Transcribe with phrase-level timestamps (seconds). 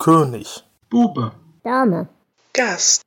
[0.00, 0.64] König.
[0.88, 1.32] Bube.
[1.62, 2.08] Dame.
[2.54, 3.02] Gast.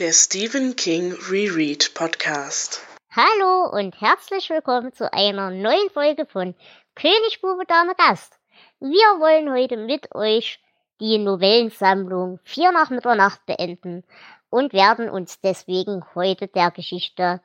[0.00, 2.80] Der Stephen King Reread Podcast.
[3.12, 6.56] Hallo und herzlich willkommen zu einer neuen Folge von
[6.96, 8.40] König, Bube, Dame, Gast.
[8.80, 10.58] Wir wollen heute mit euch
[10.98, 14.02] die Novellensammlung Vier nach Mitternacht beenden
[14.48, 17.40] und werden uns deswegen heute der Geschichte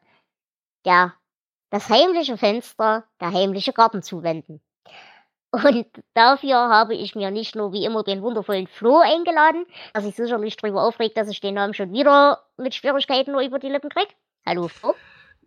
[0.85, 1.13] der
[1.69, 4.59] das heimliche Fenster, der heimliche Garten zuwenden.
[5.63, 10.15] Und dafür habe ich mir nicht nur wie immer den wundervollen Flo eingeladen, der sich
[10.15, 13.89] sicherlich darüber aufregt, dass ich den Namen schon wieder mit Schwierigkeiten nur über die Lippen
[13.89, 14.09] kriege.
[14.45, 14.95] Hallo Flo.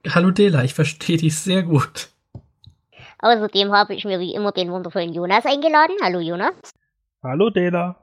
[0.09, 2.09] Hallo Dela, ich verstehe dich sehr gut.
[3.19, 5.97] Außerdem habe ich mir wie immer den wundervollen Jonas eingeladen.
[6.03, 6.55] Hallo Jonas.
[7.23, 7.97] Hallo Dela.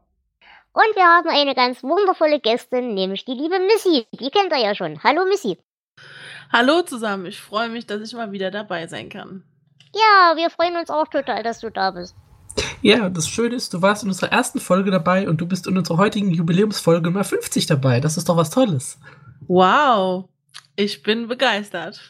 [0.73, 4.06] Und wir haben eine ganz wundervolle Gästin, nämlich die liebe Missy.
[4.12, 5.02] Die kennt ihr ja schon.
[5.03, 5.58] Hallo Missy.
[6.52, 9.44] Hallo zusammen, ich freue mich, dass ich mal wieder dabei sein kann.
[9.95, 12.16] Ja, wir freuen uns auch total, dass du da bist.
[12.81, 15.78] Ja, das Schöne ist, du warst in unserer ersten Folge dabei und du bist in
[15.78, 18.02] unserer heutigen Jubiläumsfolge Nummer 50 dabei.
[18.02, 19.00] Das ist doch was Tolles.
[19.47, 20.25] Wow,
[20.75, 22.02] ich bin begeistert.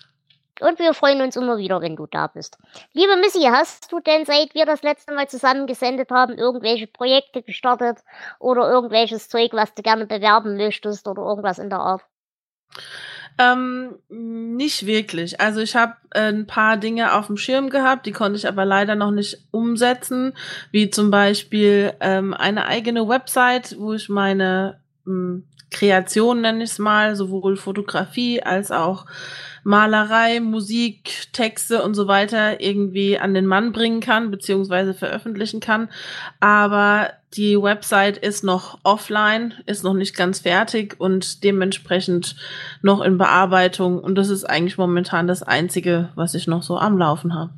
[0.61, 2.57] Und wir freuen uns immer wieder, wenn du da bist.
[2.93, 7.43] Liebe Missy, hast du denn, seit wir das letzte Mal zusammen gesendet haben, irgendwelche Projekte
[7.43, 7.99] gestartet
[8.39, 12.01] oder irgendwelches Zeug, was du gerne bewerben möchtest oder irgendwas in der Art?
[13.37, 15.41] Ähm, nicht wirklich.
[15.41, 18.63] Also ich habe äh, ein paar Dinge auf dem Schirm gehabt, die konnte ich aber
[18.63, 20.33] leider noch nicht umsetzen,
[20.71, 26.79] wie zum Beispiel ähm, eine eigene Website, wo ich meine ähm, Kreation, nenne ich es
[26.79, 29.05] mal, sowohl Fotografie als auch
[29.65, 35.89] Malerei, Musik, Texte und so weiter irgendwie an den Mann bringen kann, beziehungsweise veröffentlichen kann.
[36.39, 42.35] Aber die Website ist noch offline, ist noch nicht ganz fertig und dementsprechend
[42.83, 43.99] noch in Bearbeitung.
[43.99, 47.49] Und das ist eigentlich momentan das Einzige, was ich noch so am Laufen habe.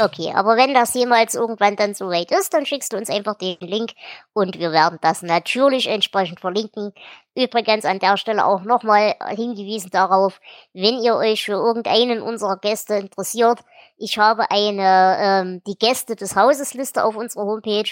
[0.00, 3.34] Okay, aber wenn das jemals irgendwann dann so weit ist, dann schickst du uns einfach
[3.34, 3.92] den Link
[4.32, 6.92] und wir werden das natürlich entsprechend verlinken.
[7.34, 10.40] Übrigens an der Stelle auch nochmal hingewiesen darauf,
[10.72, 13.60] wenn ihr euch für irgendeinen unserer Gäste interessiert,
[13.96, 17.90] ich habe eine ähm, die Gäste des Hauses Liste auf unserer Homepage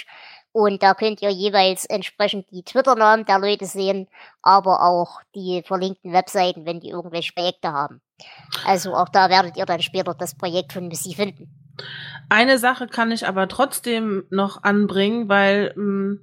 [0.52, 4.08] und da könnt ihr jeweils entsprechend die Twitter-Namen der Leute sehen,
[4.42, 8.00] aber auch die verlinkten Webseiten, wenn die irgendwelche Projekte haben.
[8.64, 11.65] Also auch da werdet ihr dann später das Projekt von Missy finden.
[12.28, 16.20] Eine Sache kann ich aber trotzdem noch anbringen, weil hm,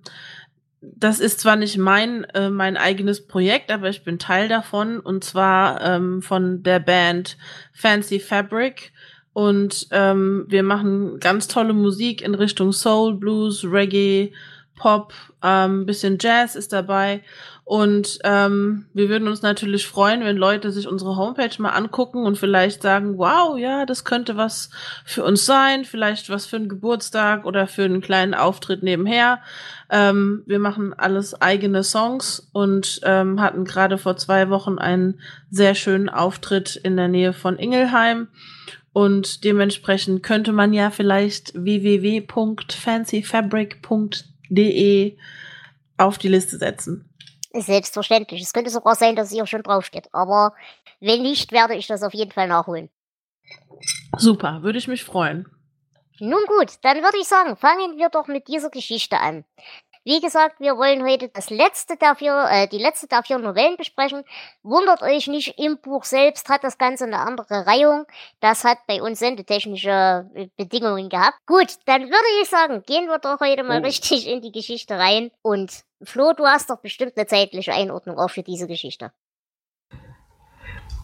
[0.82, 5.24] das ist zwar nicht mein äh, mein eigenes Projekt, aber ich bin Teil davon und
[5.24, 7.38] zwar ähm, von der Band
[7.72, 8.92] Fancy Fabric.
[9.32, 14.32] Und ähm, wir machen ganz tolle Musik in Richtung Soul, Blues, Reggae,
[14.76, 15.14] Pop,
[15.44, 17.22] ähm, bisschen Jazz ist dabei
[17.66, 22.38] und ähm, wir würden uns natürlich freuen, wenn Leute sich unsere Homepage mal angucken und
[22.38, 24.70] vielleicht sagen, wow, ja, das könnte was
[25.06, 29.40] für uns sein, vielleicht was für einen Geburtstag oder für einen kleinen Auftritt nebenher.
[29.90, 35.74] Ähm, wir machen alles eigene Songs und ähm, hatten gerade vor zwei Wochen einen sehr
[35.74, 38.28] schönen Auftritt in der Nähe von Ingelheim.
[38.92, 44.33] Und dementsprechend könnte man ja vielleicht www.fancyfabric.de
[45.98, 47.10] auf die Liste setzen.
[47.54, 48.42] Selbstverständlich.
[48.42, 50.10] Es könnte sogar sein, dass es hier schon draufsteht.
[50.12, 50.54] Aber
[51.00, 52.90] wenn nicht, werde ich das auf jeden Fall nachholen.
[54.18, 55.48] Super, würde ich mich freuen.
[56.20, 59.44] Nun gut, dann würde ich sagen, fangen wir doch mit dieser Geschichte an.
[60.06, 63.78] Wie gesagt, wir wollen heute das letzte der vier, äh, die letzte der vier Novellen
[63.78, 64.24] besprechen.
[64.62, 68.06] Wundert euch nicht, im Buch selbst hat das Ganze eine andere Reihung.
[68.42, 71.38] Das hat bei uns sendetechnische äh, Bedingungen gehabt.
[71.46, 73.86] Gut, dann würde ich sagen, gehen wir doch heute mal oh.
[73.86, 75.32] richtig in die Geschichte rein.
[75.42, 79.14] Und Flo, du hast doch bestimmt eine zeitliche Einordnung auch für diese Geschichte.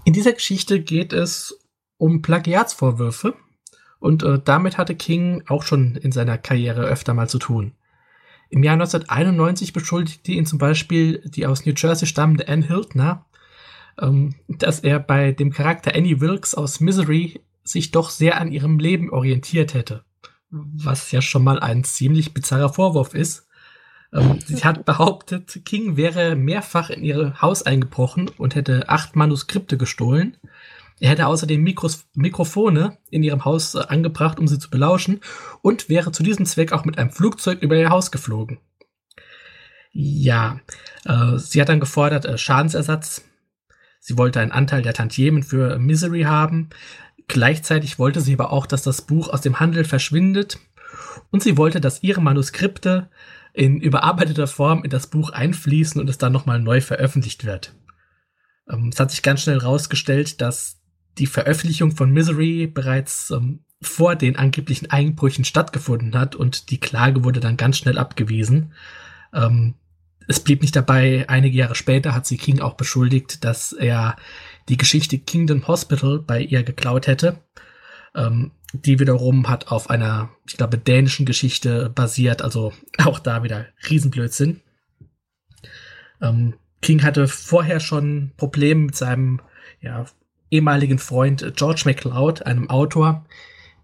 [0.03, 1.57] In dieser Geschichte geht es
[1.97, 3.35] um Plagiatsvorwürfe.
[3.99, 7.75] Und äh, damit hatte King auch schon in seiner Karriere öfter mal zu tun.
[8.49, 13.25] Im Jahr 1991 beschuldigte ihn zum Beispiel die aus New Jersey stammende Anne Hildner,
[13.99, 18.79] ähm, dass er bei dem Charakter Annie Wilkes aus Misery sich doch sehr an ihrem
[18.79, 20.03] Leben orientiert hätte.
[20.49, 23.47] Was ja schon mal ein ziemlich bizarrer Vorwurf ist.
[24.11, 29.77] Ähm, sie hat behauptet, King wäre mehrfach in ihr Haus eingebrochen und hätte acht Manuskripte
[29.77, 30.37] gestohlen
[30.99, 35.21] er hätte außerdem Mikros Mikrofone in ihrem Haus äh, angebracht, um sie zu belauschen
[35.61, 38.59] und wäre zu diesem Zweck auch mit einem Flugzeug über ihr Haus geflogen.
[39.91, 40.59] Ja,
[41.05, 43.23] äh, sie hat dann gefordert äh, Schadensersatz.
[43.99, 46.69] Sie wollte einen Anteil der Tantiemen für Misery haben.
[47.27, 50.59] Gleichzeitig wollte sie aber auch, dass das Buch aus dem Handel verschwindet.
[51.31, 53.09] Und sie wollte, dass ihre Manuskripte
[53.53, 57.75] in überarbeiteter Form in das Buch einfließen und es dann nochmal neu veröffentlicht wird.
[58.69, 60.78] Ähm, es hat sich ganz schnell herausgestellt, dass
[61.17, 67.23] die Veröffentlichung von Misery bereits ähm, vor den angeblichen Einbrüchen stattgefunden hat und die Klage
[67.23, 68.73] wurde dann ganz schnell abgewiesen.
[69.33, 69.75] Ähm,
[70.27, 74.15] es blieb nicht dabei, einige Jahre später hat sie King auch beschuldigt, dass er
[74.67, 77.39] die Geschichte Kingdom Hospital bei ihr geklaut hätte.
[78.15, 83.65] Ähm, die wiederum hat auf einer, ich glaube, dänischen Geschichte basiert, also auch da wieder
[83.89, 84.61] Riesenblödsinn.
[86.21, 89.41] Ähm, King hatte vorher schon Probleme mit seinem
[89.81, 90.05] ja,
[90.51, 93.25] ehemaligen Freund George MacLeod, einem Autor.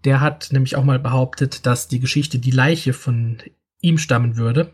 [0.04, 3.38] Der hat nämlich auch mal behauptet, dass die Geschichte Die Leiche von
[3.80, 4.72] ihm stammen würde.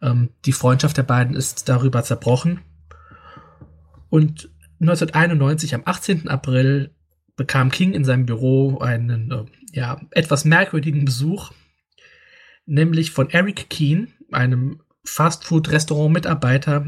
[0.00, 2.60] Ähm, die Freundschaft der beiden ist darüber zerbrochen.
[4.10, 4.50] Und
[4.80, 6.28] 1991, am 18.
[6.28, 6.94] April,
[7.36, 11.52] bekam King in seinem Büro einen äh, ja, etwas merkwürdigen Besuch,
[12.66, 16.86] nämlich von Eric Keane, einem Fastfood-Restaurant-Mitarbeiter,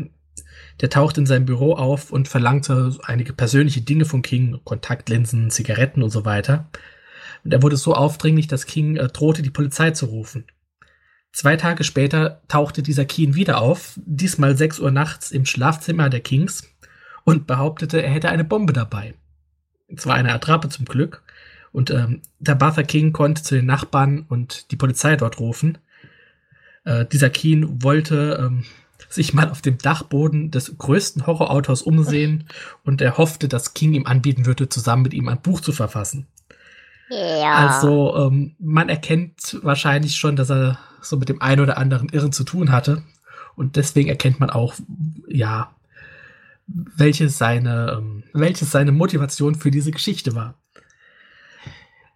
[0.81, 6.03] der tauchte in seinem Büro auf und verlangte einige persönliche Dinge von King, Kontaktlinsen, Zigaretten
[6.03, 6.69] und so weiter.
[7.45, 10.45] Und er wurde so aufdringlich, dass King äh, drohte, die Polizei zu rufen.
[11.33, 16.21] Zwei Tage später tauchte dieser Keen wieder auf, diesmal 6 Uhr nachts im Schlafzimmer der
[16.21, 16.69] Kings
[17.25, 19.15] und behauptete, er hätte eine Bombe dabei.
[19.89, 21.23] Es war eine Attrappe zum Glück.
[21.73, 25.79] Und ähm, der Bartha King konnte zu den Nachbarn und die Polizei dort rufen.
[26.85, 28.65] Äh, dieser Keen wollte ähm,
[29.09, 32.45] sich mal auf dem Dachboden des größten Horrorautors umsehen
[32.85, 36.27] und er hoffte, dass King ihm anbieten würde, zusammen mit ihm ein Buch zu verfassen.
[37.11, 37.55] Ja.
[37.55, 42.33] Also ähm, man erkennt wahrscheinlich schon, dass er so mit dem einen oder anderen Irren
[42.33, 43.03] zu tun hatte.
[43.57, 44.75] Und deswegen erkennt man auch,
[45.27, 45.75] ja,
[46.67, 50.55] welche seine, ähm, welche seine Motivation für diese Geschichte war.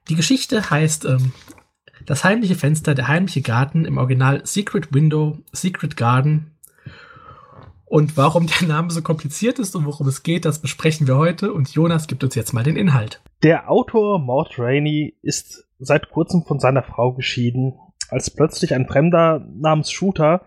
[0.09, 1.33] Die Geschichte heißt ähm,
[2.07, 6.53] Das heimliche Fenster, der heimliche Garten, im Original Secret Window, Secret Garden.
[7.87, 11.53] Und warum der Name so kompliziert ist und worum es geht, das besprechen wir heute.
[11.53, 13.23] Und Jonas gibt uns jetzt mal den Inhalt.
[13.43, 17.75] Der Autor Mort Rainey ist seit kurzem von seiner Frau geschieden,
[18.09, 20.47] als plötzlich ein Fremder namens Shooter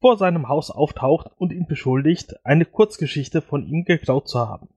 [0.00, 4.68] vor seinem Haus auftaucht und ihn beschuldigt, eine Kurzgeschichte von ihm geklaut zu haben.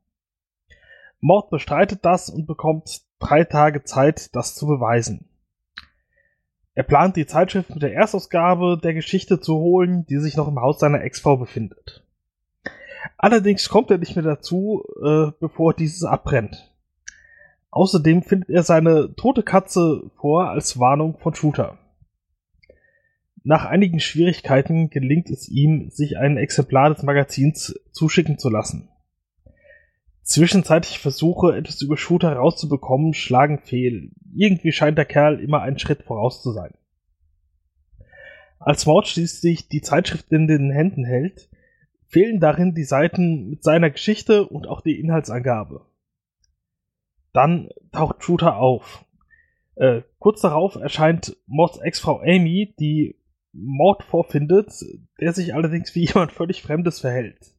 [1.20, 5.28] Mord bestreitet das und bekommt drei Tage Zeit, das zu beweisen.
[6.76, 10.60] Er plant, die Zeitschrift mit der Erstausgabe der Geschichte zu holen, die sich noch im
[10.60, 12.04] Haus seiner Ex-Frau befindet.
[13.18, 16.72] Allerdings kommt er nicht mehr dazu, äh, bevor dieses abbrennt.
[17.72, 21.78] Außerdem findet er seine tote Katze vor als Warnung von Shooter.
[23.44, 28.90] Nach einigen Schwierigkeiten gelingt es ihm, sich ein Exemplar des Magazins zuschicken zu lassen.
[30.26, 34.12] Zwischenzeitlich Versuche, etwas über Shooter rauszubekommen, schlagen fehl.
[34.34, 36.74] Irgendwie scheint der Kerl immer einen Schritt voraus zu sein.
[38.58, 41.48] Als Maud schließlich die Zeitschrift in den Händen hält,
[42.08, 45.86] fehlen darin die Seiten mit seiner Geschichte und auch die Inhaltsangabe.
[47.32, 49.06] Dann taucht Shooter auf.
[49.76, 54.74] Äh, kurz darauf erscheint Mauds Ex-Frau Amy, die Mord vorfindet,
[55.20, 57.55] der sich allerdings wie jemand völlig Fremdes verhält.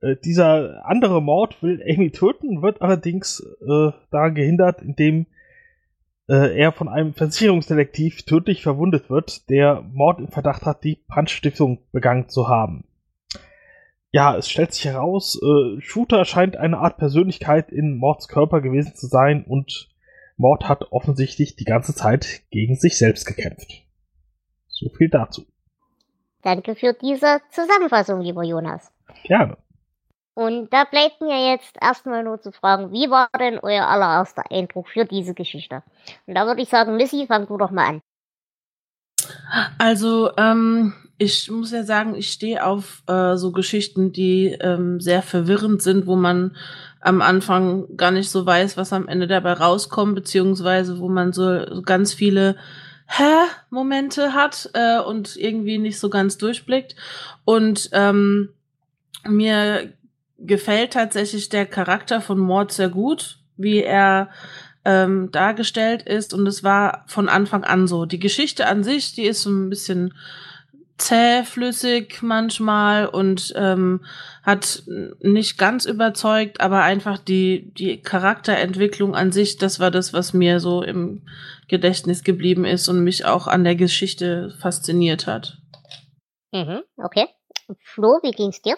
[0.00, 5.26] Äh, dieser andere Mord will Amy töten, wird allerdings äh, daran gehindert, indem
[6.28, 11.78] äh, er von einem Versicherungsdetektiv tödlich verwundet wird, der Mord im Verdacht hat, die Brandstiftung
[11.92, 12.84] begangen zu haben.
[14.10, 18.94] Ja, es stellt sich heraus, äh, Shooter scheint eine Art Persönlichkeit in Mords Körper gewesen
[18.94, 19.88] zu sein und
[20.36, 23.84] Mord hat offensichtlich die ganze Zeit gegen sich selbst gekämpft.
[24.68, 25.46] So viel dazu.
[26.42, 28.92] Danke für diese Zusammenfassung, lieber Jonas.
[29.24, 29.56] Gerne.
[30.36, 34.86] Und da bleibt mir jetzt erstmal nur zu fragen, wie war denn euer allererster Eindruck
[34.86, 35.82] für diese Geschichte?
[36.26, 38.02] Und da würde ich sagen, Missy, fang du doch mal an.
[39.78, 45.22] Also, ähm, ich muss ja sagen, ich stehe auf äh, so Geschichten, die ähm, sehr
[45.22, 46.54] verwirrend sind, wo man
[47.00, 51.80] am Anfang gar nicht so weiß, was am Ende dabei rauskommt, beziehungsweise wo man so,
[51.82, 52.56] ganz viele
[53.06, 56.94] Hä-Momente hat äh, und irgendwie nicht so ganz durchblickt.
[57.46, 58.50] Und ähm,
[59.26, 59.94] mir
[60.38, 64.30] gefällt tatsächlich der Charakter von Mord sehr gut, wie er
[64.84, 66.34] ähm, dargestellt ist.
[66.34, 68.06] Und es war von Anfang an so.
[68.06, 70.14] Die Geschichte an sich, die ist so ein bisschen
[70.98, 74.04] zähflüssig manchmal und ähm,
[74.42, 74.84] hat
[75.20, 80.58] nicht ganz überzeugt, aber einfach die, die Charakterentwicklung an sich, das war das, was mir
[80.58, 81.22] so im
[81.68, 85.58] Gedächtnis geblieben ist und mich auch an der Geschichte fasziniert hat.
[86.52, 87.26] Mhm, okay.
[87.82, 88.76] Flo, wie ging's dir?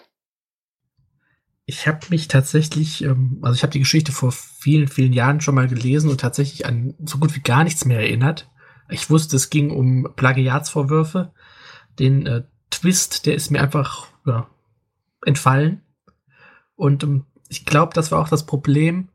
[1.69, 5.53] Ich habe mich tatsächlich, ähm, also ich habe die Geschichte vor vielen, vielen Jahren schon
[5.53, 8.49] mal gelesen und tatsächlich an so gut wie gar nichts mehr erinnert.
[8.89, 11.31] Ich wusste, es ging um Plagiatsvorwürfe.
[11.99, 14.49] Den äh, Twist, der ist mir einfach ja,
[15.23, 15.81] entfallen.
[16.75, 19.09] Und ähm, ich glaube, das war auch das Problem.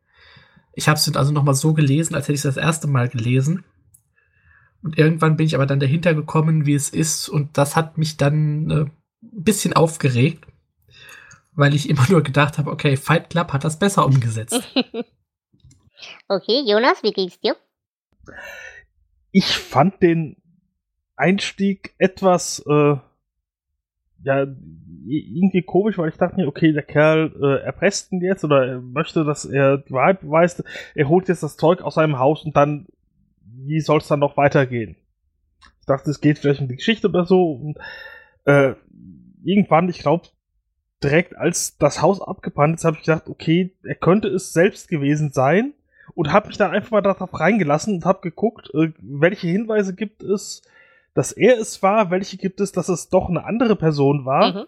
[0.75, 3.09] Ich habe es also noch mal so gelesen, als hätte ich es das erste Mal
[3.09, 3.65] gelesen.
[4.81, 7.29] Und irgendwann bin ich aber dann dahinter gekommen, wie es ist.
[7.29, 8.91] Und das hat mich dann äh, ein
[9.43, 10.47] bisschen aufgeregt,
[11.57, 14.61] weil ich immer nur gedacht habe, okay, Fight Club hat das besser umgesetzt.
[16.29, 17.57] okay, Jonas, wie ging's dir?
[19.31, 20.37] Ich fand den
[21.17, 22.97] Einstieg etwas äh,
[24.25, 24.47] ja
[25.07, 28.81] irgendwie komisch, weil ich dachte mir, okay, der Kerl äh, erpresst ihn jetzt oder er
[28.81, 30.65] möchte, dass er die Wahrheit beweist.
[30.95, 32.87] Er holt jetzt das Zeug aus seinem Haus und dann,
[33.43, 34.97] wie soll es dann noch weitergehen?
[35.81, 37.53] Ich dachte, es geht vielleicht um die Geschichte oder so.
[37.53, 37.79] Und,
[38.47, 38.75] äh,
[39.45, 40.29] irgendwann, ich glaube,
[41.05, 45.31] direkt als das Haus abgebrannt ist, habe ich gedacht, okay, er könnte es selbst gewesen
[45.33, 45.75] sein
[46.15, 50.23] und habe mich dann einfach mal darauf reingelassen und habe geguckt, äh, welche Hinweise gibt
[50.23, 50.63] es,
[51.15, 54.53] dass er es war, welche gibt es, dass es doch eine andere Person war.
[54.53, 54.67] Mhm.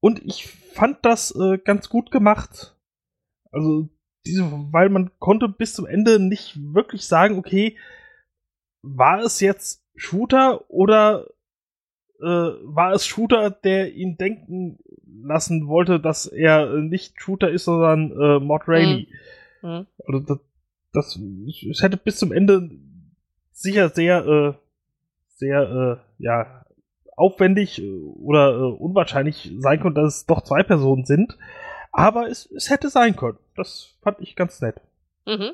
[0.00, 2.76] Und ich fand das äh, ganz gut gemacht.
[3.50, 3.88] Also,
[4.26, 7.76] diese, weil man konnte bis zum Ende nicht wirklich sagen, okay,
[8.82, 11.26] war es jetzt Shooter oder
[12.20, 14.78] äh, war es Shooter, der ihn denken
[15.22, 19.08] lassen wollte, dass er nicht Shooter ist, sondern äh, Mod Rainey.
[19.62, 19.68] Mhm.
[19.68, 19.86] Mhm.
[20.06, 20.38] Also das,
[20.92, 21.20] das,
[21.70, 22.70] es hätte bis zum Ende
[23.52, 24.54] sicher sehr äh,
[25.40, 25.62] sehr,
[26.18, 26.64] äh, ja,
[27.16, 27.90] aufwendig äh,
[28.22, 31.36] oder äh, unwahrscheinlich sein könnte, dass es doch zwei Personen sind.
[31.92, 33.38] Aber es, es hätte sein können.
[33.56, 34.76] Das fand ich ganz nett.
[35.26, 35.52] Mhm.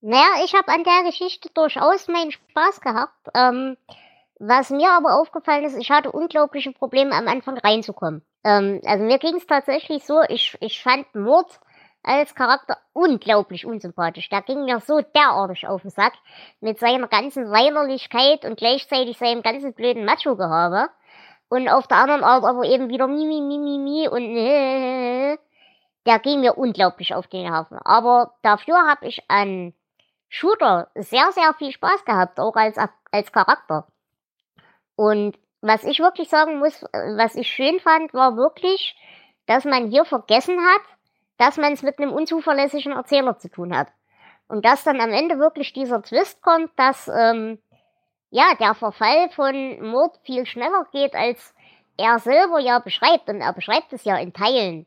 [0.00, 3.28] Naja, ich habe an der Geschichte durchaus meinen Spaß gehabt.
[3.34, 3.76] Ähm,
[4.38, 8.22] was mir aber aufgefallen ist, ich hatte unglaubliche Probleme am Anfang reinzukommen.
[8.44, 11.60] Ähm, also mir ging es tatsächlich so, ich, ich fand Mord
[12.02, 14.28] als Charakter unglaublich unsympathisch.
[14.28, 16.12] Der ging mir so derartig auf den Sack
[16.60, 20.88] mit seiner ganzen Weinerlichkeit und gleichzeitig seinem ganzen blöden Macho-Gehabe.
[21.48, 25.38] Und auf der anderen Art aber eben wieder mi, mi, mi, mi, mi und äh,
[26.06, 27.78] der ging mir unglaublich auf den Nerven.
[27.78, 29.74] Aber dafür habe ich an
[30.28, 32.76] Shooter sehr, sehr viel Spaß gehabt, auch als,
[33.10, 33.86] als Charakter.
[34.96, 38.96] Und was ich wirklich sagen muss, was ich schön fand, war wirklich,
[39.46, 40.82] dass man hier vergessen hat,
[41.38, 43.88] dass man es mit einem unzuverlässigen Erzähler zu tun hat.
[44.48, 47.58] Und dass dann am Ende wirklich dieser Twist kommt, dass ähm,
[48.30, 51.54] ja der Verfall von Mord viel schneller geht, als
[51.96, 53.28] er selber ja beschreibt.
[53.28, 54.86] Und er beschreibt es ja in Teilen.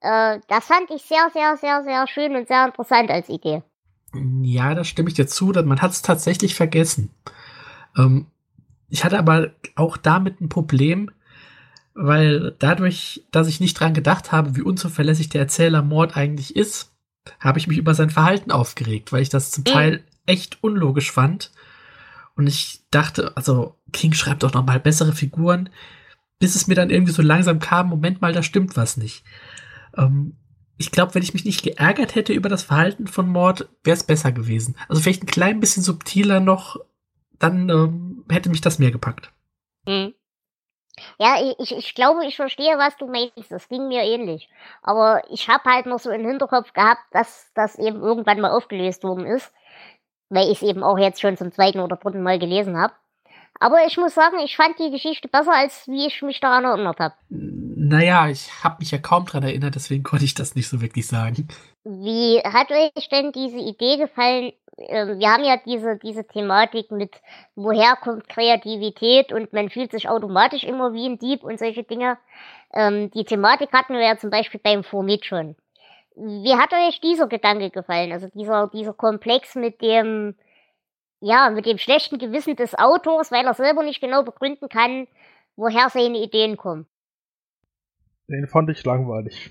[0.00, 3.62] Äh, das fand ich sehr, sehr, sehr, sehr schön und sehr interessant als Idee.
[4.42, 7.10] Ja, da stimme ich dir zu, man hat es tatsächlich vergessen.
[7.98, 8.26] Ähm,
[8.88, 11.10] ich hatte aber auch damit ein Problem,
[11.94, 16.92] weil dadurch, dass ich nicht dran gedacht habe, wie unzuverlässig der Erzähler Mord eigentlich ist,
[17.40, 19.72] habe ich mich über sein Verhalten aufgeregt, weil ich das zum mhm.
[19.72, 21.50] Teil echt unlogisch fand.
[22.36, 25.70] Und ich dachte, also King schreibt doch noch mal bessere Figuren,
[26.38, 29.24] bis es mir dann irgendwie so langsam kam, Moment mal, da stimmt was nicht.
[29.96, 30.36] Ähm,
[30.76, 34.04] ich glaube, wenn ich mich nicht geärgert hätte über das Verhalten von Mord, wäre es
[34.04, 34.76] besser gewesen.
[34.88, 36.76] Also vielleicht ein klein bisschen subtiler noch,
[37.38, 39.30] dann ähm, hätte mich das mehr gepackt.
[39.86, 40.14] Mhm.
[41.18, 43.50] Ja, ich, ich glaube, ich verstehe, was du meinst.
[43.50, 44.48] Das ging mir ähnlich.
[44.82, 49.04] Aber ich habe halt noch so im Hinterkopf gehabt, dass das eben irgendwann mal aufgelöst
[49.04, 49.52] worden ist.
[50.28, 52.94] Weil ich es eben auch jetzt schon zum zweiten oder dritten Mal gelesen habe.
[53.58, 56.98] Aber ich muss sagen, ich fand die Geschichte besser, als wie ich mich daran erinnert
[56.98, 57.14] habe.
[57.28, 61.06] Naja, ich habe mich ja kaum daran erinnert, deswegen konnte ich das nicht so wirklich
[61.06, 61.48] sagen.
[61.88, 64.52] Wie hat euch denn diese Idee gefallen?
[64.76, 67.20] Ähm, wir haben ja diese, diese Thematik mit,
[67.54, 72.18] woher kommt Kreativität und man fühlt sich automatisch immer wie ein Dieb und solche Dinge.
[72.74, 75.54] Ähm, die Thematik hatten wir ja zum Beispiel beim Formit schon.
[76.16, 78.10] Wie hat euch dieser Gedanke gefallen?
[78.10, 80.34] Also dieser, dieser Komplex mit dem,
[81.20, 85.06] ja, mit dem schlechten Gewissen des Autors, weil er selber nicht genau begründen kann,
[85.54, 86.86] woher seine Ideen kommen.
[88.26, 89.50] Den fand ich langweilig.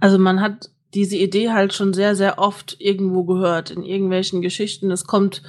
[0.00, 4.90] Also man hat diese Idee halt schon sehr, sehr oft irgendwo gehört, in irgendwelchen Geschichten.
[4.90, 5.42] Es kommt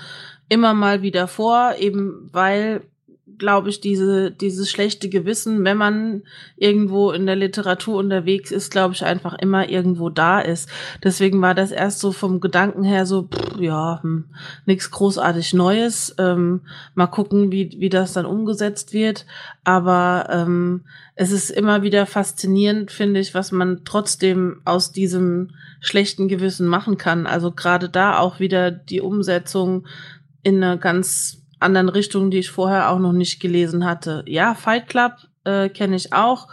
[0.50, 2.82] immer mal wieder vor, eben weil
[3.38, 6.24] glaube ich, diese, dieses schlechte Gewissen, wenn man
[6.58, 10.70] irgendwo in der Literatur unterwegs ist, glaube ich, einfach immer irgendwo da ist.
[11.04, 14.26] Deswegen war das erst so vom Gedanken her so, pff, ja, hm,
[14.66, 16.14] nichts großartig Neues.
[16.18, 16.62] Ähm,
[16.96, 19.26] mal gucken, wie, wie das dann umgesetzt wird.
[19.64, 20.82] Aber ähm,
[21.16, 26.98] es ist immer wieder faszinierend, finde ich, was man trotzdem aus diesem schlechten Gewissen machen
[26.98, 27.26] kann.
[27.26, 29.86] Also gerade da auch wieder die Umsetzung
[30.44, 34.24] in eine ganz anderen Richtungen, die ich vorher auch noch nicht gelesen hatte.
[34.28, 36.48] Ja, Fight Club äh, kenne ich auch,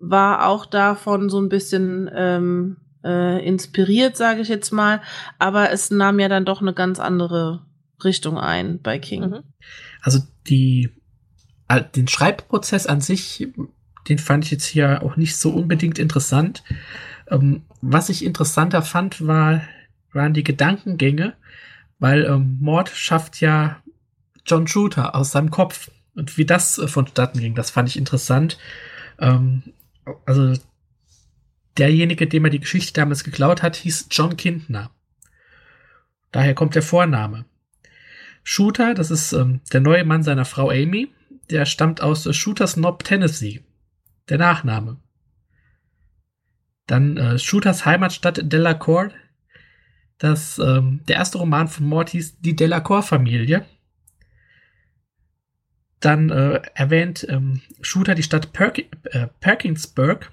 [0.00, 5.00] war auch davon so ein bisschen ähm, äh, inspiriert, sage ich jetzt mal,
[5.38, 7.64] aber es nahm ja dann doch eine ganz andere
[8.02, 9.30] Richtung ein bei King.
[9.30, 9.42] Mhm.
[10.02, 10.90] Also die
[11.96, 13.48] den Schreibprozess an sich,
[14.08, 16.62] den fand ich jetzt hier auch nicht so unbedingt interessant.
[17.28, 19.62] Ähm, was ich interessanter fand, war,
[20.12, 21.34] waren die Gedankengänge,
[21.98, 23.82] Weil ähm, Mord schafft ja
[24.46, 25.90] John Shooter aus seinem Kopf.
[26.14, 28.58] Und wie das äh, vonstatten ging, das fand ich interessant.
[29.18, 29.62] Ähm,
[30.24, 30.54] also
[31.76, 34.90] derjenige, dem er die Geschichte damals geklaut hat, hieß John Kindner.
[36.32, 37.44] Daher kommt der Vorname.
[38.42, 41.12] Shooter, das ist ähm, der neue Mann seiner Frau Amy,
[41.50, 43.64] der stammt aus äh, Shooters Knob, Tennessee.
[44.28, 44.98] Der Nachname.
[46.86, 49.10] Dann äh, Shooters Heimatstadt Delacour.
[50.18, 53.66] Das, ähm, der erste Roman von Mortys Die Delacour-Familie.
[56.06, 60.30] Dann äh, erwähnt ähm, Shooter die Stadt Perk äh, Perkinsburg.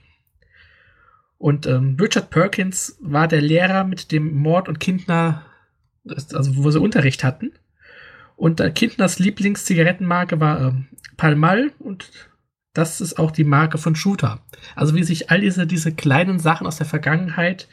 [1.39, 5.47] Und ähm, Richard Perkins war der Lehrer, mit dem Mord und Kindner,
[6.05, 7.53] also wo sie Unterricht hatten.
[8.35, 12.11] Und äh, Kindners Lieblingszigarettenmarke war ähm, Palmal und
[12.73, 14.41] das ist auch die Marke von Shooter.
[14.75, 17.67] Also wie sich all diese, diese kleinen Sachen aus der Vergangenheit,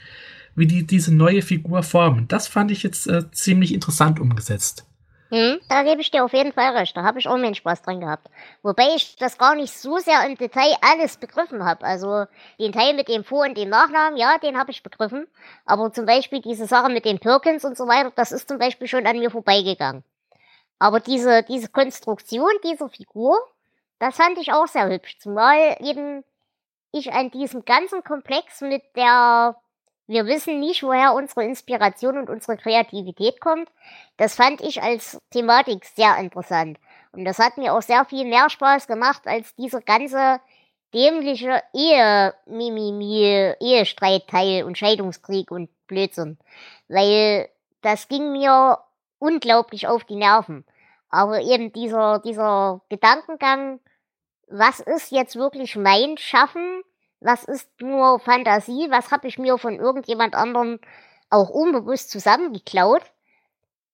[0.54, 2.28] wie die diese neue Figur formen.
[2.28, 4.86] Das fand ich jetzt äh, ziemlich interessant umgesetzt.
[5.30, 6.96] Hm, da gebe ich dir auf jeden Fall recht.
[6.96, 8.28] Da habe ich auch meinen Spaß dran gehabt.
[8.62, 11.84] Wobei ich das gar nicht so sehr im Detail alles begriffen habe.
[11.84, 12.26] Also
[12.58, 15.28] den Teil mit dem Vor- und dem Nachnamen, ja, den habe ich begriffen.
[15.64, 18.88] Aber zum Beispiel diese Sache mit den Perkins und so weiter, das ist zum Beispiel
[18.88, 20.02] schon an mir vorbeigegangen.
[20.80, 23.38] Aber diese, diese Konstruktion dieser Figur,
[24.00, 25.18] das fand ich auch sehr hübsch.
[25.20, 26.24] Zumal eben
[26.90, 29.56] ich an diesem ganzen Komplex mit der,
[30.10, 33.70] wir wissen nicht, woher unsere Inspiration und unsere Kreativität kommt,
[34.16, 36.80] das fand ich als Thematik sehr interessant.
[37.12, 40.40] Und das hat mir auch sehr viel mehr Spaß gemacht als dieser ganze
[40.92, 46.38] dämliche Ehe, Mimimi, Ehestreitteil und Scheidungskrieg und Blödsinn.
[46.88, 47.48] Weil
[47.80, 48.78] das ging mir
[49.20, 50.64] unglaublich auf die Nerven.
[51.08, 53.78] Aber eben dieser, dieser Gedankengang,
[54.48, 56.82] was ist jetzt wirklich mein Schaffen?
[57.20, 58.88] Was ist nur Fantasie?
[58.90, 60.78] Was habe ich mir von irgendjemand anderem
[61.28, 63.02] auch unbewusst zusammengeklaut?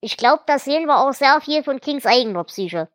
[0.00, 2.88] Ich glaube, da sehen wir auch sehr viel von Kings eigener Psyche.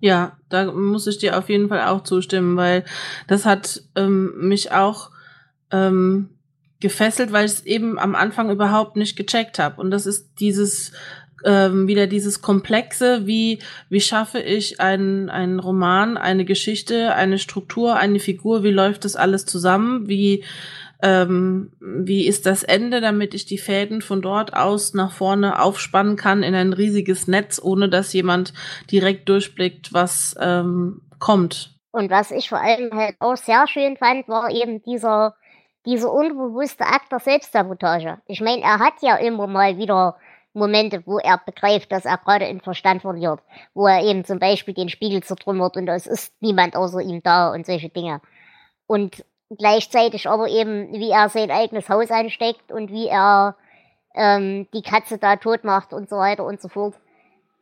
[0.00, 2.84] Ja, da muss ich dir auf jeden Fall auch zustimmen, weil
[3.28, 5.10] das hat ähm, mich auch
[5.70, 6.38] ähm,
[6.80, 9.80] gefesselt, weil ich es eben am Anfang überhaupt nicht gecheckt habe.
[9.80, 10.92] Und das ist dieses
[11.44, 17.96] ähm, wieder dieses Komplexe, wie, wie schaffe ich einen, einen Roman, eine Geschichte, eine Struktur,
[17.96, 20.44] eine Figur, wie läuft das alles zusammen, wie,
[21.02, 26.16] ähm, wie ist das Ende, damit ich die Fäden von dort aus nach vorne aufspannen
[26.16, 28.52] kann in ein riesiges Netz, ohne dass jemand
[28.90, 31.74] direkt durchblickt, was ähm, kommt.
[31.92, 35.34] Und was ich vor allem halt auch sehr schön fand, war eben dieser,
[35.86, 38.18] dieser unbewusste Akt der Selbstsabotage.
[38.26, 40.16] Ich meine, er hat ja immer mal wieder
[40.56, 43.40] Momente, wo er begreift, dass er gerade den Verstand verliert,
[43.74, 47.52] wo er eben zum Beispiel den Spiegel zertrümmert und es ist niemand außer ihm da
[47.52, 48.20] und solche Dinge.
[48.86, 53.56] Und gleichzeitig aber eben, wie er sein eigenes Haus ansteckt und wie er
[54.14, 56.94] ähm, die Katze da tot macht und so weiter und so fort.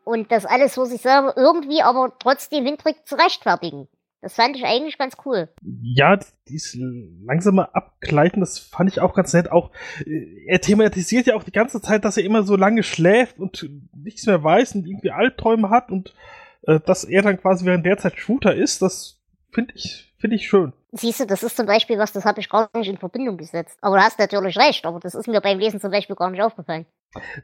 [0.04, 3.88] Und das alles für sich selber irgendwie aber trotzdem hinkriegt zu rechtfertigen.
[4.24, 5.50] Das fand ich eigentlich ganz cool.
[5.82, 6.78] Ja, dieses
[7.26, 9.52] langsame Abgleiten, das fand ich auch ganz nett.
[9.52, 9.70] Auch
[10.06, 13.68] äh, er thematisiert ja auch die ganze Zeit, dass er immer so lange schläft und
[13.92, 16.14] nichts mehr weiß und irgendwie Albträume hat und
[16.62, 19.20] äh, dass er dann quasi während der Zeit Shooter ist, das
[19.52, 20.72] finde ich, finde ich schön.
[20.92, 23.76] Siehst du, das ist zum Beispiel was, das habe ich gar nicht in Verbindung gesetzt.
[23.82, 26.40] Aber du hast natürlich recht, aber das ist mir beim Lesen zum Beispiel gar nicht
[26.40, 26.86] aufgefallen.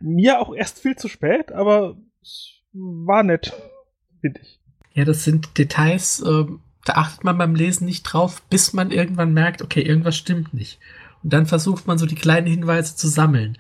[0.01, 3.53] Mir auch erst viel zu spät, aber es war nett,
[4.23, 4.61] finde ich.
[4.93, 9.35] Ja, das sind Details, ähm, da achtet man beim Lesen nicht drauf, bis man irgendwann
[9.35, 10.79] merkt, okay, irgendwas stimmt nicht.
[11.23, 13.59] Und dann versucht man so die kleinen Hinweise zu sammeln.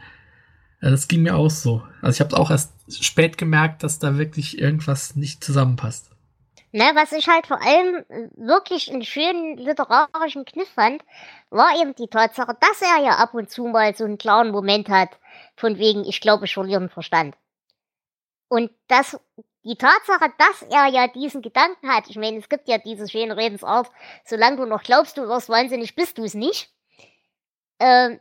[0.80, 1.82] Das ging mir auch so.
[2.00, 2.72] Also ich habe auch erst
[3.04, 6.10] spät gemerkt, dass da wirklich irgendwas nicht zusammenpasst.
[6.72, 8.04] Ne, was ich halt vor allem
[8.36, 11.02] wirklich einen schönen literarischen Kniff fand,
[11.50, 14.88] war eben die Tatsache, dass er ja ab und zu mal so einen klaren Moment
[14.88, 15.10] hat,
[15.56, 17.36] von wegen, ich glaube, ich verliere den Verstand.
[18.48, 19.18] Und das
[19.64, 23.36] die Tatsache, dass er ja diesen Gedanken hat, ich meine, es gibt ja diese schöne
[23.36, 23.90] Redensart,
[24.24, 26.70] solange du noch glaubst, du wirst wahnsinnig, bist du es nicht.
[27.78, 28.18] Äh,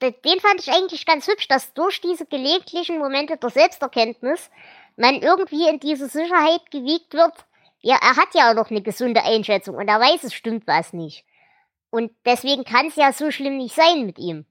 [0.00, 4.50] den fand ich eigentlich ganz hübsch, dass durch diese gelegentlichen Momente der Selbsterkenntnis
[4.96, 7.34] man irgendwie in diese Sicherheit gewiegt wird.
[7.80, 10.92] Ja, er hat ja auch noch eine gesunde Einschätzung und er weiß, es stimmt was
[10.92, 11.24] nicht.
[11.90, 14.46] Und deswegen kann es ja so schlimm nicht sein mit ihm.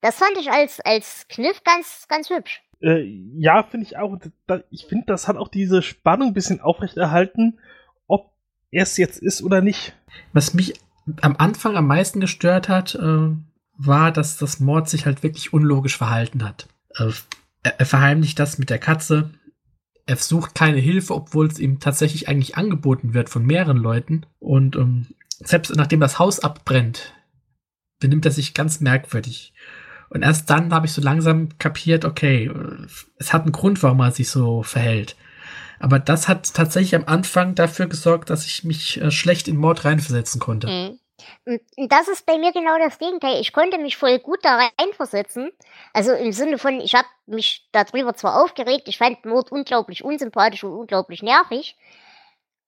[0.00, 2.62] Das fand ich als, als Kniff ganz, ganz hübsch.
[2.82, 3.02] Äh,
[3.36, 4.18] ja, finde ich auch.
[4.46, 7.58] Da, ich finde, das hat auch diese Spannung ein bisschen aufrechterhalten,
[8.06, 8.32] ob
[8.70, 9.94] er es jetzt ist oder nicht.
[10.32, 10.74] Was mich
[11.20, 13.30] am Anfang am meisten gestört hat, äh,
[13.76, 16.68] war, dass das Mord sich halt wirklich unlogisch verhalten hat.
[16.96, 17.10] Äh,
[17.62, 19.30] er, er verheimlicht das mit der Katze.
[20.06, 24.26] Er sucht keine Hilfe, obwohl es ihm tatsächlich eigentlich angeboten wird von mehreren Leuten.
[24.38, 25.06] Und ähm,
[25.38, 27.14] selbst nachdem das Haus abbrennt,
[28.00, 29.52] benimmt er sich ganz merkwürdig.
[30.10, 32.50] Und erst dann habe ich so langsam kapiert, okay,
[33.16, 35.16] es hat einen Grund, warum er sich so verhält.
[35.78, 39.84] Aber das hat tatsächlich am Anfang dafür gesorgt, dass ich mich äh, schlecht in Mord
[39.84, 40.66] reinversetzen konnte.
[40.66, 40.98] Mhm.
[41.88, 43.40] Das ist bei mir genau das Gegenteil.
[43.40, 45.50] Ich konnte mich voll gut da reinversetzen.
[45.92, 50.64] Also im Sinne von, ich habe mich darüber zwar aufgeregt, ich fand Mord unglaublich unsympathisch
[50.64, 51.76] und unglaublich nervig,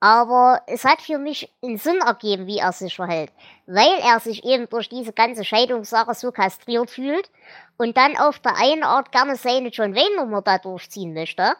[0.02, 3.30] aber es hat für mich einen Sinn ergeben, wie er sich verhält.
[3.68, 7.30] Weil er sich eben durch diese ganze Scheidungssache so kastriert fühlt
[7.76, 11.54] und dann auf der einen Art gerne seine John Wayne-Nummer da durchziehen möchte.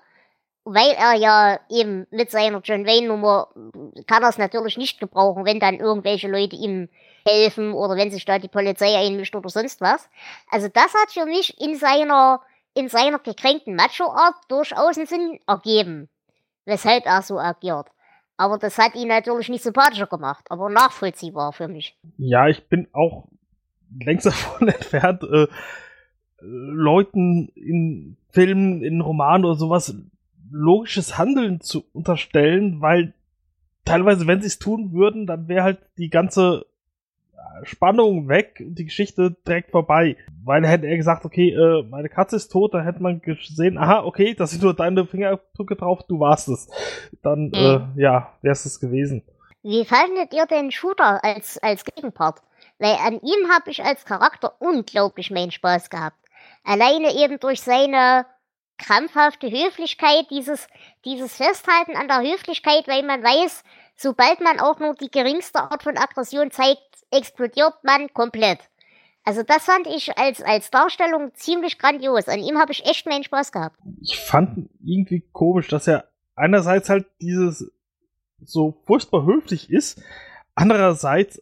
[0.64, 3.46] Weil er ja eben mit seiner John Wayne-Nummer
[4.08, 6.88] kann er es natürlich nicht gebrauchen, wenn dann irgendwelche Leute ihm
[7.24, 10.10] helfen oder wenn sich da die Polizei einmischt oder sonst was.
[10.50, 12.40] Also das hat für mich in seiner,
[12.74, 16.08] in seiner gekränkten Macho-Art durchaus einen Sinn ergeben,
[16.64, 17.86] weshalb er so agiert.
[18.36, 21.96] Aber das hat ihn natürlich nicht sympathischer gemacht, aber nachvollziehbar für mich.
[22.16, 23.28] Ja, ich bin auch
[24.00, 25.46] längst davon entfernt, äh,
[26.40, 29.94] Leuten in Filmen, in Romanen oder sowas
[30.50, 33.14] logisches Handeln zu unterstellen, weil
[33.84, 36.66] teilweise, wenn sie es tun würden, dann wäre halt die ganze
[37.64, 40.16] Spannung weg und die Geschichte direkt vorbei.
[40.44, 44.04] Weil hätte er gesagt, okay, äh, meine Katze ist tot, dann hätte man gesehen, aha,
[44.04, 46.68] okay, das sind nur deine Fingerabdrücke drauf, du warst es.
[47.22, 47.94] Dann, mhm.
[47.96, 49.22] äh, ja, wär's es gewesen.
[49.62, 52.40] Wie fandet ihr den Shooter als, als Gegenpart?
[52.78, 56.16] Weil an ihm habe ich als Charakter unglaublich meinen Spaß gehabt.
[56.64, 58.26] Alleine eben durch seine
[58.78, 60.66] krampfhafte Höflichkeit, dieses,
[61.04, 63.62] dieses Festhalten an der Höflichkeit, weil man weiß,
[63.96, 68.58] sobald man auch nur die geringste Art von Aggression zeigt, explodiert man komplett.
[69.24, 72.26] Also das fand ich als, als Darstellung ziemlich grandios.
[72.26, 73.78] An ihm habe ich echt meinen Spaß gehabt.
[74.00, 77.70] Ich fand irgendwie komisch, dass er einerseits halt dieses
[78.44, 80.02] so furchtbar höflich ist,
[80.56, 81.40] andererseits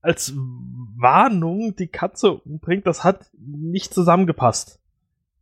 [0.00, 4.80] als Warnung die Katze umbringt, das hat nicht zusammengepasst.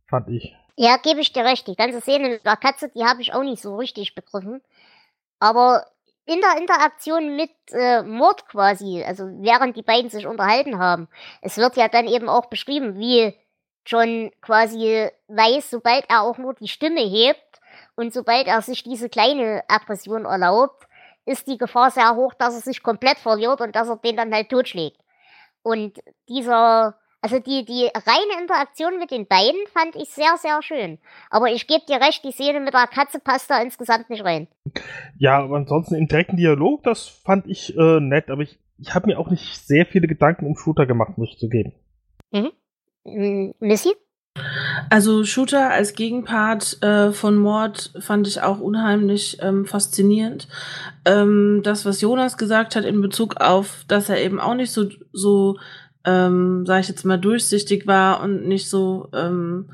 [0.07, 0.55] Fand ich.
[0.75, 1.67] Ja, gebe ich dir recht.
[1.67, 4.61] Die ganze Szene mit der Katze, die habe ich auch nicht so richtig begriffen.
[5.39, 5.85] Aber
[6.25, 11.07] in der Interaktion mit äh, Mord quasi, also während die beiden sich unterhalten haben,
[11.41, 13.33] es wird ja dann eben auch beschrieben, wie
[13.85, 17.59] John quasi weiß, sobald er auch nur die Stimme hebt
[17.95, 20.87] und sobald er sich diese kleine Aggression erlaubt,
[21.25, 24.33] ist die Gefahr sehr hoch, dass er sich komplett verliert und dass er den dann
[24.33, 24.99] halt totschlägt.
[25.63, 30.97] Und dieser also die, die reine Interaktion mit den beiden fand ich sehr, sehr schön.
[31.29, 34.47] Aber ich gebe dir recht, die Szene mit der Katze passt da insgesamt nicht rein.
[35.17, 39.07] Ja, aber ansonsten im direkten Dialog, das fand ich äh, nett, aber ich, ich habe
[39.07, 41.73] mir auch nicht sehr viele Gedanken um Shooter gemacht, muss ich zugeben.
[42.31, 43.53] Mhm.
[43.59, 43.91] Missy?
[44.89, 50.47] Also Shooter als Gegenpart äh, von Mord fand ich auch unheimlich ähm, faszinierend.
[51.05, 54.87] Ähm, das, was Jonas gesagt hat in Bezug auf, dass er eben auch nicht so,
[55.11, 55.57] so
[56.05, 59.69] ähm, sage ich jetzt mal, durchsichtig war und nicht so ähm,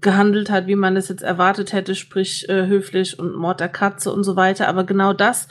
[0.00, 4.12] gehandelt hat, wie man es jetzt erwartet hätte, sprich äh, höflich und Mord der Katze
[4.12, 4.68] und so weiter.
[4.68, 5.48] Aber genau das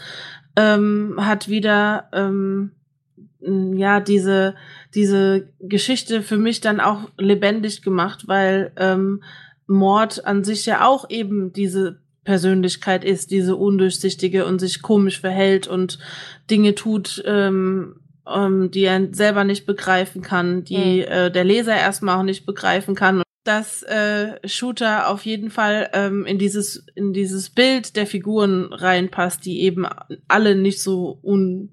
[0.56, 2.72] ähm, hat wieder ähm,
[3.42, 4.56] ja diese
[4.94, 9.24] diese Geschichte für mich dann auch lebendig gemacht, weil ähm,
[9.68, 15.68] Mord an sich ja auch eben diese Persönlichkeit ist, diese undurchsichtige und sich komisch verhält
[15.68, 16.00] und
[16.50, 17.96] Dinge tut, ähm,
[18.28, 21.12] ähm, die er selber nicht begreifen kann, die mhm.
[21.12, 23.22] äh, der Leser erstmal auch nicht begreifen kann.
[23.44, 29.46] Dass äh, Shooter auf jeden Fall ähm, in dieses in dieses Bild der Figuren reinpasst,
[29.46, 29.86] die eben
[30.30, 31.70] alle nicht so un,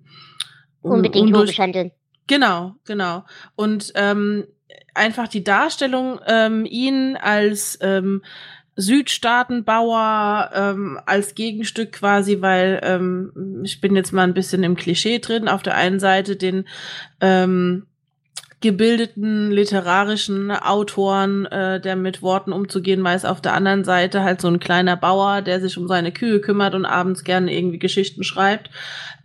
[0.82, 1.92] un unbedingt logisch handeln.
[2.26, 3.24] Genau, genau.
[3.54, 4.46] Und ähm,
[4.94, 8.22] einfach die Darstellung, ähm, ihn als ähm,
[8.80, 15.18] Südstaatenbauer ähm, als Gegenstück quasi, weil ähm, ich bin jetzt mal ein bisschen im Klischee
[15.18, 15.48] drin.
[15.48, 16.64] Auf der einen Seite den
[17.20, 17.86] ähm,
[18.60, 24.48] gebildeten literarischen Autoren, äh, der mit Worten umzugehen weiß, auf der anderen Seite halt so
[24.48, 28.70] ein kleiner Bauer, der sich um seine Kühe kümmert und abends gerne irgendwie Geschichten schreibt.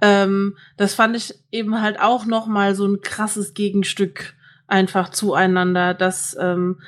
[0.01, 4.35] Ähm, das fand ich eben halt auch noch mal so ein krasses Gegenstück
[4.67, 6.79] einfach zueinander, dass ähm,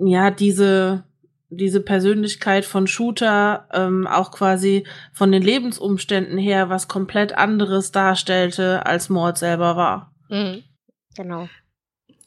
[0.00, 1.04] ja diese
[1.50, 8.86] diese Persönlichkeit von Shooter ähm, auch quasi von den Lebensumständen her was komplett anderes darstellte,
[8.86, 10.14] als Mord selber war.
[10.28, 10.62] Mhm.
[11.16, 11.48] Genau.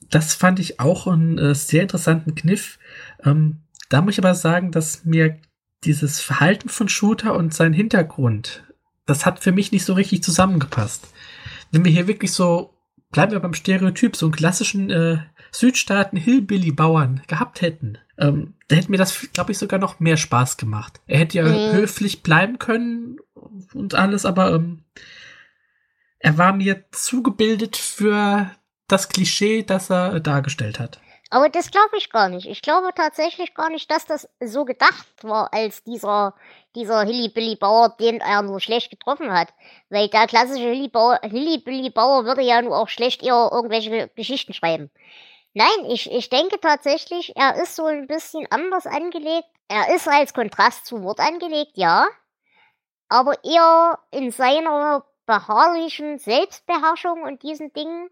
[0.10, 2.78] Das fand ich auch einen äh, sehr interessanten Kniff.
[3.24, 5.40] Ähm, da muss ich aber sagen, dass mir
[5.84, 8.64] dieses Verhalten von Shooter und sein Hintergrund,
[9.06, 11.08] das hat für mich nicht so richtig zusammengepasst.
[11.72, 12.74] Wenn wir hier wirklich so,
[13.12, 15.18] bleiben wir beim Stereotyp, so einen klassischen äh,
[15.52, 21.02] Südstaaten-Hillbilly-Bauern gehabt hätten, ähm, da hätte mir das, glaube ich, sogar noch mehr Spaß gemacht.
[21.08, 21.74] Er hätte ja mhm.
[21.74, 23.18] höflich bleiben können
[23.74, 24.84] und alles, aber ähm,
[26.20, 28.52] er war mir zugebildet für
[28.88, 31.00] das Klischee, das er dargestellt hat.
[31.34, 32.46] Aber das glaube ich gar nicht.
[32.46, 36.36] Ich glaube tatsächlich gar nicht, dass das so gedacht war, als dieser,
[36.76, 39.48] dieser Hilly-Billy-Bauer, den er nur schlecht getroffen hat.
[39.90, 44.92] Weil der klassische Hilly-Billy-Bauer würde ja nur auch schlecht eher irgendwelche Geschichten schreiben.
[45.54, 49.48] Nein, ich, ich denke tatsächlich, er ist so ein bisschen anders angelegt.
[49.68, 52.08] Er ist als Kontrast zu Wort angelegt, ja.
[53.08, 58.10] Aber eher in seiner beharrlichen Selbstbeherrschung und diesen Dingen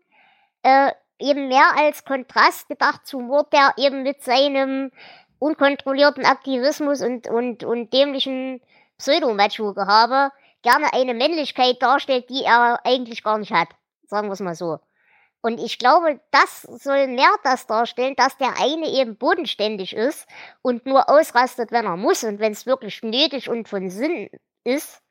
[0.63, 4.91] äh, eben mehr als Kontrast gedacht zu Wort, der eben mit seinem
[5.39, 8.61] unkontrollierten Aktivismus und, und, und dämlichen
[8.97, 13.69] Pseudo-Macho-Gehabe gerne eine Männlichkeit darstellt, die er eigentlich gar nicht hat.
[14.07, 14.79] Sagen wir es mal so.
[15.41, 20.27] Und ich glaube, das soll mehr das darstellen, dass der eine eben bodenständig ist
[20.61, 24.29] und nur ausrastet, wenn er muss und wenn es wirklich nötig und von Sinn
[24.63, 25.01] ist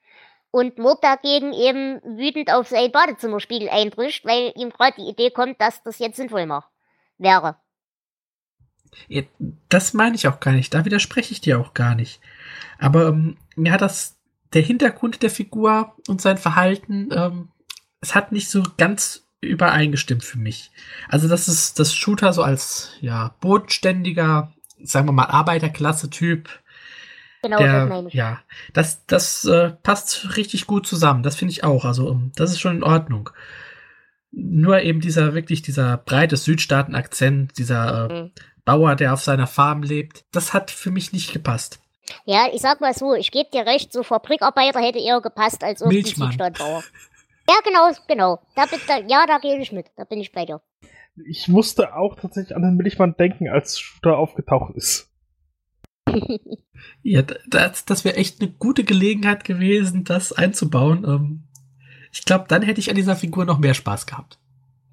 [0.52, 5.60] und Mord dagegen eben wütend auf sein Badezimmerspiegel eindrischt, weil ihm gerade die Idee kommt,
[5.60, 6.70] dass das jetzt sinnvoll macht.
[7.18, 7.56] wäre.
[9.08, 9.22] Ja,
[9.68, 10.74] das meine ich auch gar nicht.
[10.74, 12.20] Da widerspreche ich dir auch gar nicht.
[12.78, 14.16] Aber ähm, mir hat das
[14.52, 17.52] der Hintergrund der Figur und sein Verhalten, ähm,
[18.00, 20.70] es hat nicht so ganz übereingestimmt für mich.
[21.08, 26.48] Also das ist das Shooter so als ja bodenständiger, sagen wir mal Arbeiterklasse-Typ
[27.42, 28.14] Genau, der, das meine ich.
[28.14, 28.40] Ja,
[28.72, 31.22] das, das äh, passt richtig gut zusammen.
[31.22, 31.84] Das finde ich auch.
[31.84, 33.30] Also, ähm, das ist schon in Ordnung.
[34.30, 38.30] Nur eben dieser wirklich dieser breite Südstaaten-Akzent, dieser äh, mhm.
[38.64, 41.80] Bauer, der auf seiner Farm lebt, das hat für mich nicht gepasst.
[42.24, 45.80] Ja, ich sag mal so, ich gebe dir recht, so Fabrikarbeiter hätte eher gepasst als
[45.80, 46.84] irgendein Südstaatbauer.
[47.50, 48.38] Ja, genau, genau.
[48.54, 49.86] Da, da, ja, da gehe ich mit.
[49.96, 50.60] Da bin ich bei dir.
[51.26, 55.10] Ich musste auch tatsächlich an den Milchmann denken, als Shooter aufgetaucht ist
[57.02, 61.04] ja, das, das wäre echt eine gute Gelegenheit gewesen, das einzubauen.
[61.04, 61.48] Ähm,
[62.12, 64.39] ich glaube, dann hätte ich an dieser Figur noch mehr Spaß gehabt.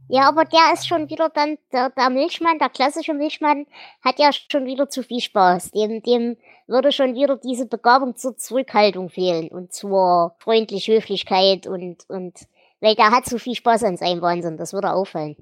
[0.10, 3.66] Ja, aber der ist schon wieder dann, der, der Milchmann, der klassische Milchmann,
[4.02, 5.72] hat ja schon wieder zu viel Spaß.
[5.72, 12.06] Dem, dem würde schon wieder diese Begabung zur Zurückhaltung fehlen und zur freundlich Höflichkeit und,
[12.10, 12.34] und,
[12.80, 15.36] weil der hat zu viel Spaß an seinem Wahnsinn, das würde auffallen.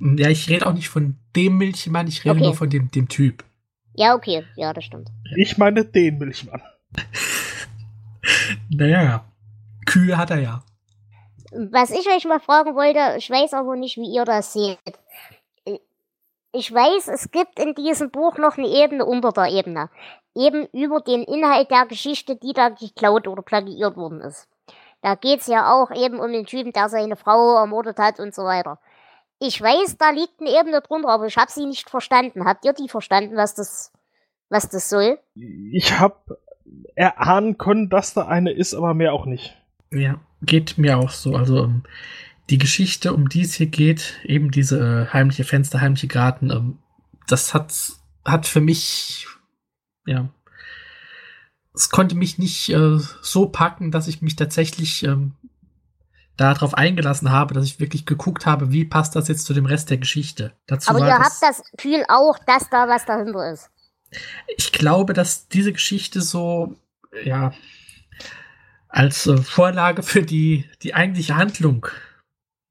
[0.00, 2.44] Ja, ich rede auch nicht von dem Milchmann, ich rede okay.
[2.44, 3.44] nur von dem, dem Typ.
[3.94, 5.10] Ja, okay, ja, das stimmt.
[5.36, 6.62] Ich meine den Milchmann.
[8.70, 9.24] naja,
[9.86, 10.62] Kühe hat er ja.
[11.52, 14.78] Was ich euch mal fragen wollte, ich weiß aber nicht, wie ihr das seht.
[16.52, 19.88] Ich weiß, es gibt in diesem Buch noch eine Ebene unter der Ebene.
[20.34, 24.48] Eben über den Inhalt der Geschichte, die da geklaut oder plagiiert worden ist.
[25.02, 28.44] Da geht's ja auch eben um den Typen, der seine Frau ermordet hat und so
[28.44, 28.78] weiter.
[29.38, 32.44] Ich weiß, da liegt eine Ebene drunter, aber ich habe sie nicht verstanden.
[32.44, 33.92] Habt ihr die verstanden, was das,
[34.50, 35.18] was das soll?
[35.34, 36.38] Ich habe
[36.94, 39.56] erahnen können, dass da eine ist, aber mehr auch nicht.
[39.90, 41.36] Ja, geht mir auch so.
[41.36, 41.82] Also ähm,
[42.48, 46.78] die Geschichte, um die es hier geht, eben diese äh, heimliche Fenster, heimliche Garten, ähm,
[47.26, 47.72] das hat,
[48.24, 49.26] hat für mich,
[50.06, 50.28] ja,
[51.74, 55.36] es konnte mich nicht äh, so packen, dass ich mich tatsächlich ähm,
[56.36, 59.90] darauf eingelassen habe, dass ich wirklich geguckt habe, wie passt das jetzt zu dem Rest
[59.90, 60.52] der Geschichte.
[60.66, 63.70] Dazu Aber ihr habt das Gefühl auch, dass da was dahinter ist.
[64.56, 66.74] Ich glaube, dass diese Geschichte so,
[67.24, 67.52] ja,
[68.90, 71.86] als äh, Vorlage für die, die eigentliche Handlung,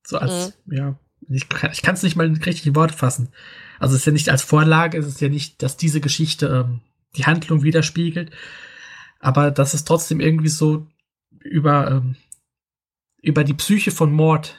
[0.06, 0.76] so als, mhm.
[0.76, 3.30] ja, ich, ich kann es nicht mal in richtige Worte fassen.
[3.80, 6.82] Also es ist ja nicht als Vorlage, es ist ja nicht, dass diese Geschichte ähm,
[7.16, 8.32] die Handlung widerspiegelt,
[9.20, 10.88] aber dass es trotzdem irgendwie so
[11.40, 12.16] über ähm,
[13.22, 14.56] über die Psyche von Mord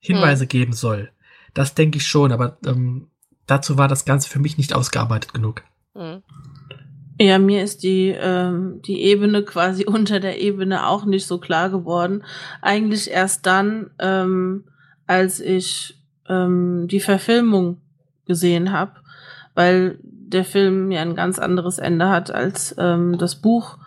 [0.00, 0.48] Hinweise hm.
[0.48, 1.12] geben soll.
[1.54, 3.10] Das denke ich schon, aber ähm,
[3.46, 5.64] dazu war das Ganze für mich nicht ausgearbeitet genug.
[5.94, 6.22] Hm.
[7.20, 11.70] Ja, mir ist die, ähm, die Ebene quasi unter der Ebene auch nicht so klar
[11.70, 12.22] geworden.
[12.62, 14.64] Eigentlich erst dann, ähm,
[15.06, 17.80] als ich ähm, die Verfilmung
[18.26, 18.92] gesehen habe,
[19.54, 23.78] weil der Film ja ein ganz anderes Ende hat als ähm, das Buch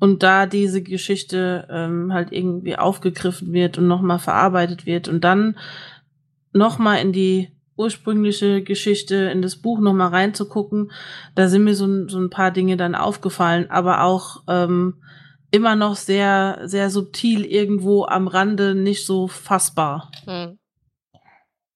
[0.00, 5.56] und da diese Geschichte ähm, halt irgendwie aufgegriffen wird und nochmal verarbeitet wird und dann
[6.52, 10.92] nochmal in die ursprüngliche Geschichte, in das Buch nochmal reinzugucken,
[11.34, 15.02] da sind mir so, so ein paar Dinge dann aufgefallen, aber auch ähm,
[15.50, 20.10] immer noch sehr, sehr subtil irgendwo am Rande, nicht so fassbar.
[20.24, 20.58] Hm.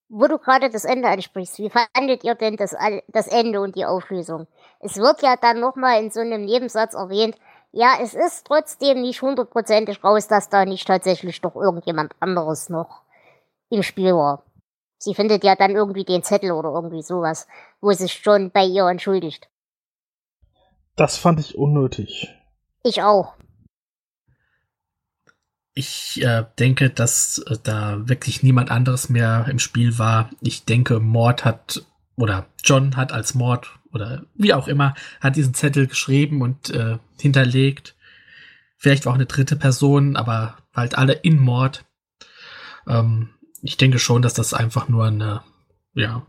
[0.08, 2.76] Wo du gerade das Ende ansprichst, wie fandet ihr denn das,
[3.08, 4.46] das Ende und die Auflösung?
[4.78, 7.36] Es wird ja dann nochmal in so einem Nebensatz erwähnt,
[7.72, 13.02] ja, es ist trotzdem nicht hundertprozentig raus, dass da nicht tatsächlich doch irgendjemand anderes noch
[13.68, 14.43] im Spiel war.
[15.04, 17.46] Sie findet ja dann irgendwie den Zettel oder irgendwie sowas,
[17.82, 19.48] wo sie sich schon bei ihr entschuldigt.
[20.96, 22.28] Das fand ich unnötig.
[22.82, 23.34] Ich auch.
[25.74, 30.30] Ich äh, denke, dass äh, da wirklich niemand anderes mehr im Spiel war.
[30.40, 31.84] Ich denke, Mord hat
[32.16, 36.98] oder John hat als Mord oder wie auch immer, hat diesen Zettel geschrieben und äh,
[37.20, 37.94] hinterlegt.
[38.78, 41.84] Vielleicht war auch eine dritte Person, aber halt alle in Mord.
[42.86, 43.34] Ähm,
[43.64, 45.42] ich denke schon, dass das einfach nur eine,
[45.94, 46.22] ja.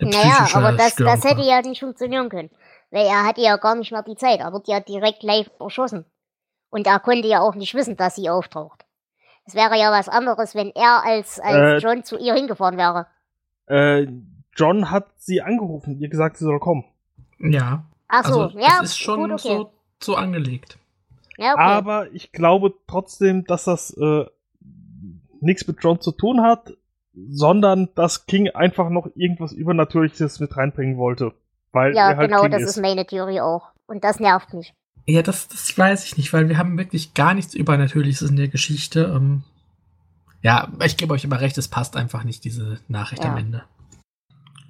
[0.00, 2.50] Eine naja, aber das, das hätte ja nicht funktionieren können.
[2.90, 4.40] Weil er hatte ja gar nicht mehr die Zeit.
[4.40, 6.04] Er wird ja direkt live erschossen.
[6.70, 8.84] Und er konnte ja auch nicht wissen, dass sie auftaucht.
[9.44, 13.06] Es wäre ja was anderes, wenn er als, als äh, John zu ihr hingefahren wäre.
[13.66, 14.08] Äh,
[14.56, 16.84] John hat sie angerufen, ihr gesagt, sie soll kommen.
[17.38, 17.84] Ja.
[18.08, 18.78] Ach so, also, ja.
[18.80, 19.48] Das ist schon gut, okay.
[19.48, 20.76] so, so angelegt.
[21.36, 21.62] Ja, okay.
[21.62, 24.26] Aber ich glaube trotzdem, dass das äh,
[25.42, 26.72] nichts mit John zu tun hat,
[27.14, 31.32] sondern dass King einfach noch irgendwas Übernatürliches mit reinbringen wollte.
[31.72, 32.80] Weil ja, er halt genau, King das ist.
[32.80, 33.68] meine Theorie auch.
[33.86, 34.74] Und das nervt mich.
[35.06, 38.48] Ja, das, das weiß ich nicht, weil wir haben wirklich gar nichts Übernatürliches in der
[38.48, 39.12] Geschichte.
[39.14, 39.42] Ähm,
[40.42, 43.32] ja, ich gebe euch aber recht, es passt einfach nicht, diese Nachricht ja.
[43.32, 43.64] am Ende.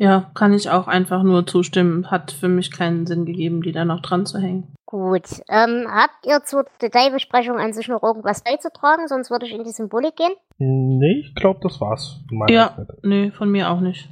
[0.02, 2.10] Ja, kann ich auch einfach nur zustimmen.
[2.10, 4.74] Hat für mich keinen Sinn gegeben, die da noch dran zu hängen.
[4.84, 5.28] Gut.
[5.48, 9.06] Ähm, habt ihr zur Detailbesprechung an sich noch irgendwas beizutragen?
[9.06, 10.32] Sonst würde ich in die Symbolik gehen.
[10.58, 12.18] Nee, ich glaube, das war's.
[12.48, 14.08] Ja, nee, von mir auch nicht.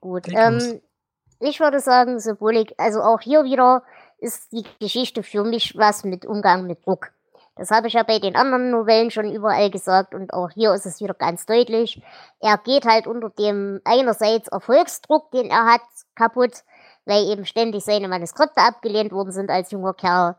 [0.00, 0.26] Gut.
[0.28, 0.80] Ähm,
[1.38, 3.84] ich würde sagen, Symbolik, also auch hier wieder
[4.18, 7.12] ist die Geschichte für mich was mit Umgang mit Druck.
[7.56, 10.86] Das habe ich ja bei den anderen Novellen schon überall gesagt und auch hier ist
[10.86, 12.02] es wieder ganz deutlich.
[12.40, 15.82] Er geht halt unter dem einerseits Erfolgsdruck, den er hat,
[16.14, 16.64] kaputt,
[17.04, 20.36] weil eben ständig seine Manuskripte abgelehnt worden sind als junger Kerl.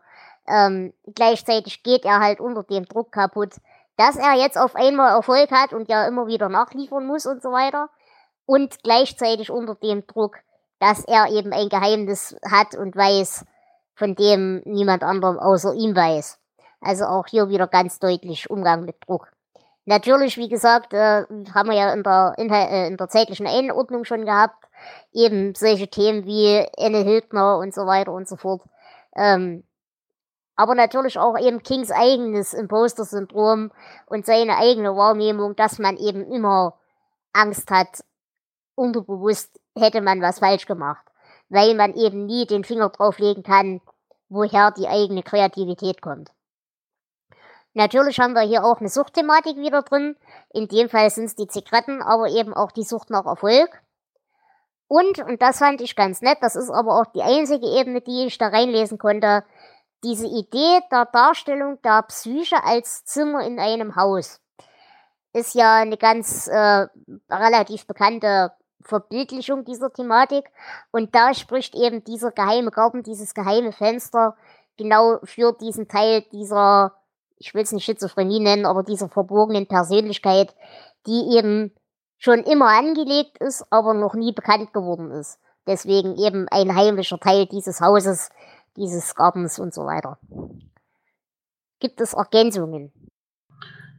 [0.47, 3.51] Ähm, gleichzeitig geht er halt unter dem Druck kaputt,
[3.95, 7.51] dass er jetzt auf einmal Erfolg hat und ja immer wieder nachliefern muss und so
[7.51, 7.89] weiter.
[8.45, 10.37] Und gleichzeitig unter dem Druck,
[10.79, 13.45] dass er eben ein Geheimnis hat und weiß,
[13.95, 16.39] von dem niemand anderem außer ihm weiß.
[16.83, 19.31] Also auch hier wieder ganz deutlich Umgang mit Druck.
[19.85, 24.05] Natürlich, wie gesagt, äh, haben wir ja in der, in, äh, in der zeitlichen Einordnung
[24.05, 24.65] schon gehabt,
[25.11, 28.61] eben solche Themen wie Anne Hildner und so weiter und so fort.
[29.15, 29.63] Ähm,
[30.55, 33.71] aber natürlich auch eben Kings eigenes Imposter-Syndrom
[34.05, 36.77] und seine eigene Wahrnehmung, dass man eben immer
[37.33, 38.03] Angst hat,
[38.75, 41.05] unterbewusst hätte man was falsch gemacht
[41.53, 43.79] weil man eben nie den Finger drauflegen kann,
[44.27, 46.31] woher die eigene Kreativität kommt.
[47.73, 50.15] Natürlich haben wir hier auch eine Suchtthematik wieder drin.
[50.53, 53.81] In dem Fall sind es die Zigaretten, aber eben auch die Sucht nach Erfolg.
[54.87, 58.25] Und, und das fand ich ganz nett, das ist aber auch die einzige Ebene, die
[58.27, 59.43] ich da reinlesen konnte,
[60.03, 64.43] diese Idee der Darstellung der Psyche als Zimmer in einem Haus
[65.33, 66.87] ist ja eine ganz äh,
[67.29, 70.49] relativ bekannte Verbildlichung dieser Thematik.
[70.91, 74.35] Und da spricht eben dieser geheime Garten, dieses geheime Fenster
[74.77, 76.93] genau für diesen Teil dieser,
[77.43, 80.55] ich will es nicht Schizophrenie nennen, aber dieser verborgenen Persönlichkeit,
[81.05, 81.71] die eben
[82.17, 85.39] schon immer angelegt ist, aber noch nie bekannt geworden ist.
[85.67, 88.29] Deswegen eben ein heimlicher Teil dieses Hauses,
[88.77, 90.17] dieses Gartens und so weiter.
[91.79, 92.93] Gibt es Ergänzungen?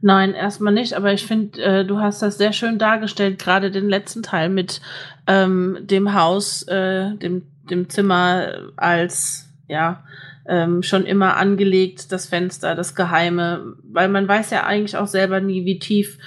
[0.01, 3.89] Nein, erstmal nicht, aber ich finde, äh, du hast das sehr schön dargestellt, gerade den
[3.89, 4.81] letzten Teil mit
[5.27, 10.03] ähm, dem Haus, äh, dem, dem Zimmer als, ja,
[10.47, 15.39] ähm, schon immer angelegt, das Fenster, das Geheime, weil man weiß ja eigentlich auch selber
[15.39, 16.17] nie, wie tief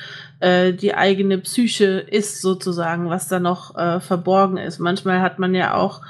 [0.40, 4.78] äh, die eigene Psyche ist, sozusagen, was da noch äh, verborgen ist.
[4.78, 6.02] Manchmal hat man ja auch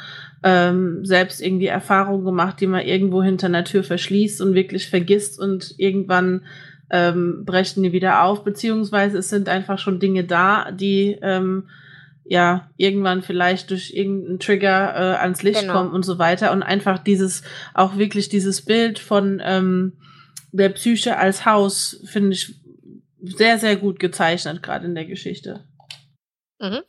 [0.42, 5.38] ähm, selbst irgendwie Erfahrungen gemacht, die man irgendwo hinter einer Tür verschließt und wirklich vergisst
[5.38, 6.42] und irgendwann
[6.90, 11.64] ähm, brechen die wieder auf, beziehungsweise es sind einfach schon Dinge da, die ähm,
[12.28, 15.72] ja irgendwann vielleicht durch irgendeinen Trigger äh, ans Licht genau.
[15.72, 17.42] kommen und so weiter und einfach dieses
[17.74, 19.94] auch wirklich dieses Bild von ähm,
[20.52, 22.54] der Psyche als Haus finde ich
[23.22, 25.64] sehr sehr gut gezeichnet gerade in der Geschichte.
[26.60, 26.80] Mhm.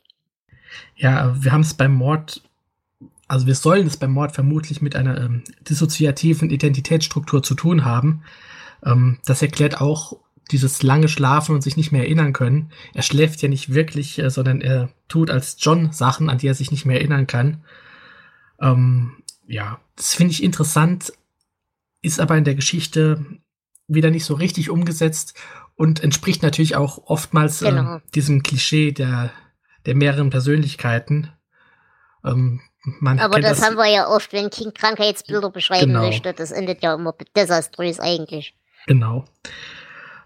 [0.96, 2.42] Ja, wir haben es beim Mord
[3.26, 8.24] also wir sollen es beim Mord vermutlich mit einer ähm, dissoziativen Identitätsstruktur zu tun haben.
[8.84, 10.18] Ähm, das erklärt auch
[10.52, 12.70] dieses lange Schlafen und sich nicht mehr erinnern können.
[12.94, 16.54] Er schläft ja nicht wirklich, äh, sondern er tut als John Sachen, an die er
[16.54, 17.64] sich nicht mehr erinnern kann.
[18.60, 21.12] Ähm, ja, das finde ich interessant,
[22.02, 23.24] ist aber in der Geschichte
[23.88, 25.34] wieder nicht so richtig umgesetzt
[25.74, 27.96] und entspricht natürlich auch oftmals äh, genau.
[27.96, 29.32] äh, diesem Klischee der,
[29.86, 31.32] der mehreren Persönlichkeiten.
[32.24, 32.60] Ähm,
[33.02, 36.00] aber das, das, haben wir ja oft, wenn King Krankheitsbilder beschreiben genau.
[36.00, 36.32] möchte.
[36.32, 38.54] Das endet ja immer desaströs eigentlich.
[38.86, 39.26] Genau.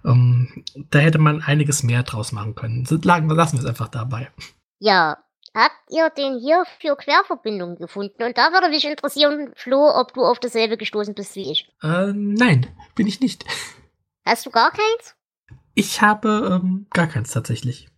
[0.04, 2.84] Ähm, da hätte man einiges mehr draus machen können.
[2.84, 4.30] Lassen wir es einfach dabei.
[4.78, 5.18] Ja.
[5.56, 8.24] Habt ihr den hier für Querverbindungen gefunden?
[8.24, 11.72] Und da würde mich interessieren, Flo, ob du auf dasselbe gestoßen bist wie ich.
[11.80, 13.44] Äh, nein, bin ich nicht.
[14.26, 15.14] Hast du gar keins?
[15.74, 17.88] Ich habe ähm, gar keins tatsächlich.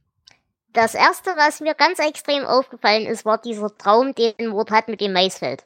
[0.75, 5.01] das erste, was mir ganz extrem aufgefallen ist, war dieser Traum, den Ward hat mit
[5.01, 5.65] dem Maisfeld.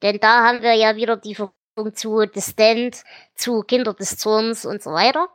[0.00, 3.04] Denn da haben wir ja wieder die Verbindung zu Distant,
[3.34, 5.28] zu Kinder des Zorns und so weiter.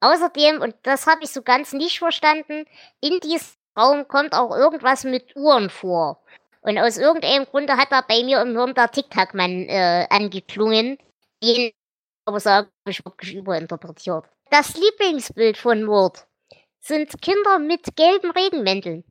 [0.00, 2.64] Außerdem, und das habe ich so ganz nicht verstanden,
[3.00, 6.22] in diesem Raum kommt auch irgendwas mit Uhren vor.
[6.62, 10.98] Und aus irgendeinem Grunde hat da bei mir im Hirn der Tic-Tac-Mann äh, angeklungen,
[11.42, 11.72] den
[12.26, 14.24] aber sagen, ich wirklich überinterpretiert.
[14.50, 16.26] Das Lieblingsbild von Mord
[16.80, 19.04] sind Kinder mit gelben Regenmänteln.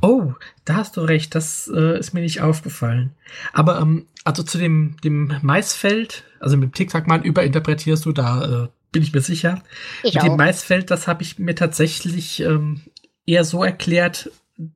[0.00, 0.34] Oh,
[0.64, 3.16] da hast du recht, das äh, ist mir nicht aufgefallen.
[3.52, 8.68] Aber ähm, also zu dem, dem Maisfeld, also mit dem Tic-Tac-Mann überinterpretierst du, da äh,
[8.92, 9.62] bin ich mir sicher.
[10.02, 10.28] Ich mit auch.
[10.28, 12.80] dem Maisfeld, das habe ich mir tatsächlich ähm,
[13.26, 14.30] eher so erklärt,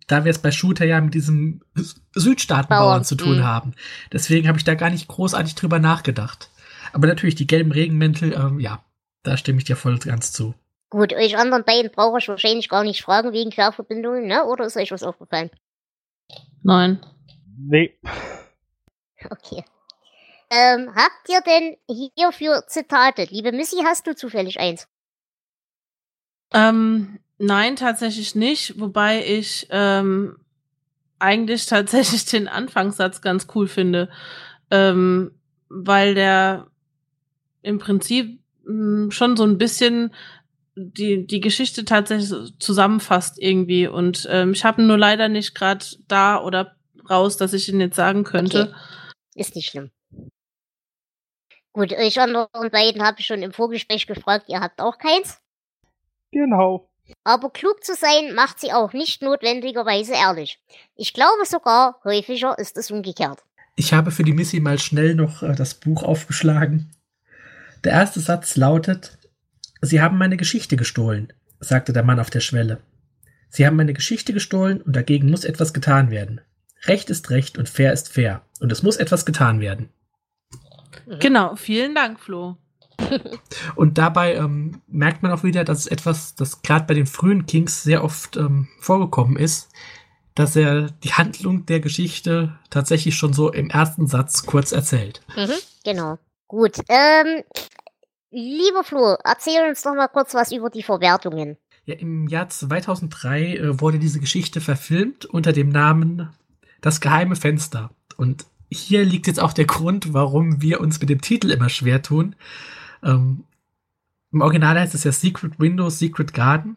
[0.07, 3.45] da wir es bei Shooter ja mit diesem Sü- Südstaatenbauern Bauern, zu tun mhm.
[3.45, 3.75] haben.
[4.13, 6.51] Deswegen habe ich da gar nicht großartig drüber nachgedacht.
[6.93, 8.85] Aber natürlich, die gelben Regenmäntel, ähm, ja,
[9.25, 10.55] da stimme ich dir voll und ganz zu.
[10.91, 14.45] Gut, euch anderen beiden brauche ich wahrscheinlich gar nicht fragen wegen Querverbindungen, ne?
[14.45, 15.51] Oder ist euch was aufgefallen?
[16.63, 17.01] Nein.
[17.59, 17.99] Nee.
[19.31, 19.65] Okay.
[20.55, 21.77] Ähm, habt ihr denn
[22.17, 23.27] hierfür Zitate?
[23.29, 24.87] Liebe Missy, hast du zufällig eins?
[26.53, 30.37] Ähm, nein, tatsächlich nicht, wobei ich ähm,
[31.19, 34.09] eigentlich tatsächlich den Anfangssatz ganz cool finde,
[34.71, 35.33] ähm,
[35.69, 36.69] weil der
[37.63, 40.15] im Prinzip mh, schon so ein bisschen
[40.77, 43.89] die, die Geschichte tatsächlich zusammenfasst irgendwie.
[43.89, 46.77] Und ähm, ich habe ihn nur leider nicht gerade da oder
[47.11, 48.69] raus, dass ich ihn jetzt sagen könnte.
[48.69, 49.41] Okay.
[49.41, 49.91] Ist nicht schlimm.
[51.75, 55.41] Gut, euch anderen beiden habe ich schon im Vorgespräch gefragt, ihr habt auch keins.
[56.31, 56.89] Genau.
[57.25, 60.61] Aber klug zu sein macht sie auch nicht notwendigerweise ehrlich.
[60.95, 63.41] Ich glaube sogar, häufiger ist es umgekehrt.
[63.75, 66.95] Ich habe für die Missy mal schnell noch äh, das Buch aufgeschlagen.
[67.83, 69.19] Der erste Satz lautet:
[69.83, 72.83] Sie haben meine Geschichte gestohlen, sagte der Mann auf der Schwelle.
[73.51, 76.41] Sie haben meine Geschichte gestohlen und dagegen muss etwas getan werden.
[76.85, 79.91] Recht ist Recht und fair ist fair und es muss etwas getan werden.
[81.21, 82.57] Genau, vielen Dank, Flo.
[83.75, 87.47] Und dabei ähm, merkt man auch wieder, dass es etwas, das gerade bei den frühen
[87.47, 89.71] Kings sehr oft ähm, vorgekommen ist,
[90.35, 95.21] dass er die Handlung der Geschichte tatsächlich schon so im ersten Satz kurz erzählt.
[95.37, 95.53] Mhm,
[95.85, 96.19] genau.
[96.49, 96.79] Gut.
[96.89, 97.43] Ähm,
[98.31, 101.57] lieber Flo, erzähl uns doch mal kurz was über die Verwertungen.
[101.87, 106.31] Ja, Im Jahr 2003 äh, wurde diese Geschichte verfilmt unter dem Namen
[106.81, 107.91] Das geheime Fenster.
[108.17, 112.03] Und hier liegt jetzt auch der Grund, warum wir uns mit dem Titel immer schwer
[112.03, 112.37] tun.
[113.03, 113.45] Ähm,
[114.33, 116.77] Im Original heißt es ja Secret Window, Secret Garden.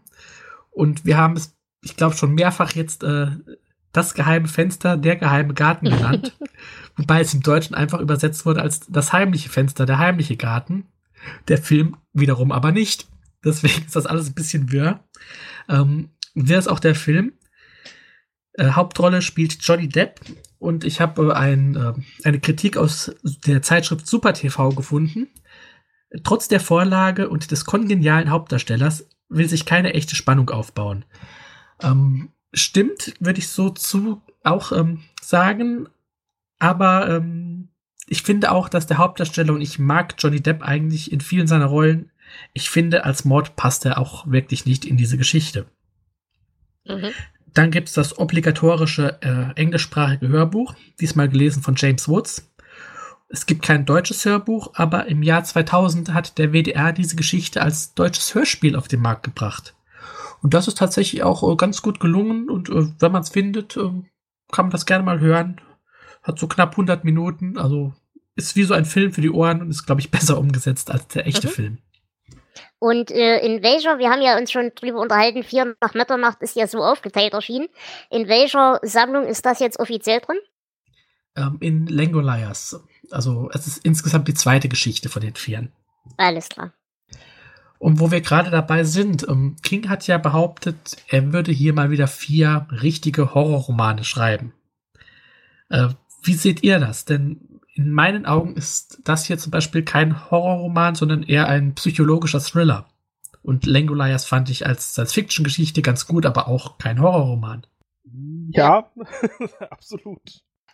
[0.70, 3.28] Und wir haben es, ich glaube, schon mehrfach jetzt äh,
[3.92, 6.38] das geheime Fenster, der geheime Garten genannt.
[6.96, 10.86] Wobei es im Deutschen einfach übersetzt wurde als das heimliche Fenster, der heimliche Garten.
[11.48, 13.08] Der Film wiederum aber nicht.
[13.44, 15.04] Deswegen ist das alles ein bisschen wirr.
[15.68, 17.34] Ähm, wirr ist auch der Film.
[18.54, 20.20] Äh, Hauptrolle spielt Johnny Depp
[20.60, 21.94] und ich habe äh, ein, äh,
[22.24, 25.28] eine Kritik aus der Zeitschrift Super TV gefunden.
[26.24, 31.06] Trotz der Vorlage und des kongenialen Hauptdarstellers will sich keine echte Spannung aufbauen.
[31.82, 35.90] Ähm, stimmt, würde ich so zu auch ähm, sagen,
[36.60, 37.70] aber ähm,
[38.08, 41.66] ich finde auch, dass der Hauptdarsteller und ich mag Johnny Depp eigentlich in vielen seiner
[41.66, 42.10] Rollen.
[42.54, 45.66] Ich finde, als Mord passt er auch wirklich nicht in diese Geschichte.
[46.86, 47.12] Mhm.
[47.58, 52.52] Dann gibt es das obligatorische äh, englischsprachige Hörbuch, diesmal gelesen von James Woods.
[53.30, 57.96] Es gibt kein deutsches Hörbuch, aber im Jahr 2000 hat der WDR diese Geschichte als
[57.96, 59.76] deutsches Hörspiel auf den Markt gebracht.
[60.44, 63.76] Und das ist tatsächlich auch äh, ganz gut gelungen und äh, wenn man es findet,
[63.76, 63.90] äh,
[64.52, 65.60] kann man das gerne mal hören.
[66.22, 67.92] Hat so knapp 100 Minuten, also
[68.36, 71.08] ist wie so ein Film für die Ohren und ist, glaube ich, besser umgesetzt als
[71.08, 71.52] der echte Mhm.
[71.52, 71.78] Film.
[72.80, 76.56] Und äh, in welcher, wir haben ja uns schon drüber unterhalten, vier nach Mitternacht ist
[76.56, 77.68] ja so aufgeteilt erschienen.
[78.10, 80.38] In welcher Sammlung ist das jetzt offiziell drin?
[81.36, 82.80] Ähm, in Langoliers.
[83.10, 85.72] Also es ist insgesamt die zweite Geschichte von den Vieren.
[86.18, 86.72] Alles klar.
[87.80, 91.92] Und wo wir gerade dabei sind, ähm, King hat ja behauptet, er würde hier mal
[91.92, 94.54] wieder vier richtige Horrorromane schreiben.
[95.70, 95.90] Äh,
[96.24, 97.06] wie seht ihr das?
[97.06, 102.40] Denn in meinen Augen ist das hier zum Beispiel kein Horrorroman, sondern eher ein psychologischer
[102.40, 102.88] Thriller.
[103.44, 107.68] Und Langoliers fand ich als Science-Fiction-Geschichte ganz gut, aber auch kein Horrorroman.
[108.50, 108.90] Ja,
[109.70, 110.22] absolut.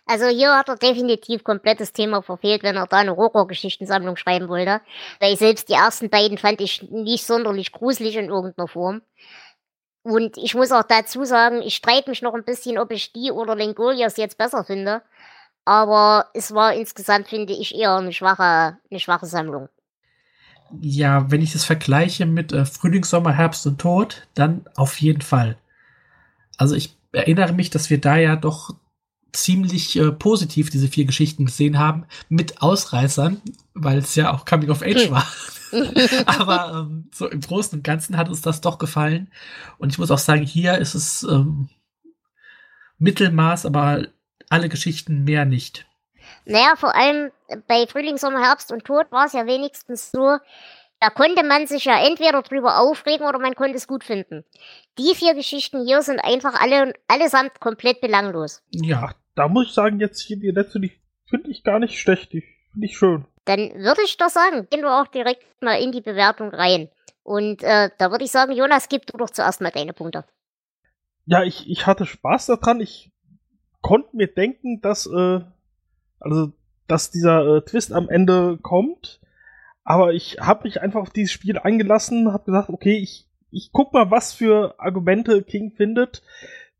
[0.06, 4.80] Also hier hat er definitiv komplettes Thema verfehlt, wenn er da eine Horrorgeschichtensammlung schreiben wollte.
[5.20, 9.02] Weil selbst die ersten beiden fand ich nicht sonderlich gruselig in irgendeiner Form.
[10.02, 13.30] Und ich muss auch dazu sagen, ich streite mich noch ein bisschen, ob ich die
[13.30, 15.02] oder Langoliers jetzt besser finde.
[15.64, 19.68] Aber es war insgesamt, finde ich, eher eine schwache, eine schwache Sammlung.
[20.80, 25.22] Ja, wenn ich das vergleiche mit äh, Frühling, Sommer, Herbst und Tod, dann auf jeden
[25.22, 25.56] Fall.
[26.56, 28.74] Also ich erinnere mich, dass wir da ja doch
[29.32, 33.40] ziemlich äh, positiv diese vier Geschichten gesehen haben, mit Ausreißern,
[33.74, 35.26] weil es ja auch Coming of Age war.
[36.26, 39.30] Aber ähm, so im Großen und Ganzen hat uns das doch gefallen.
[39.78, 41.68] Und ich muss auch sagen, hier ist es ähm,
[42.98, 44.06] Mittelmaß, aber
[44.50, 45.86] alle Geschichten mehr nicht.
[46.44, 47.30] Naja, vor allem
[47.68, 50.38] bei Frühling, Sommer, Herbst und Tod war es ja wenigstens so,
[51.00, 54.44] da konnte man sich ja entweder drüber aufregen oder man konnte es gut finden.
[54.98, 58.62] Die vier Geschichten hier sind einfach alle allesamt komplett belanglos.
[58.70, 60.92] Ja, da muss ich sagen, jetzt hier die letzte, die
[61.26, 62.42] finde ich gar nicht schlecht, die
[62.72, 63.26] finde ich schön.
[63.44, 66.88] Dann würde ich doch sagen, gehen wir auch direkt mal in die Bewertung rein.
[67.22, 70.24] Und äh, da würde ich sagen, Jonas, gib du doch zuerst mal deine Punkte.
[71.26, 72.80] Ja, ich, ich hatte Spaß daran.
[72.80, 73.10] Ich
[73.84, 75.40] konnte mir denken, dass, äh,
[76.18, 76.52] also,
[76.88, 79.20] dass dieser äh, Twist am Ende kommt.
[79.84, 83.92] Aber ich habe mich einfach auf dieses Spiel eingelassen, habe gesagt, okay, ich, ich guck
[83.92, 86.22] mal, was für Argumente King findet,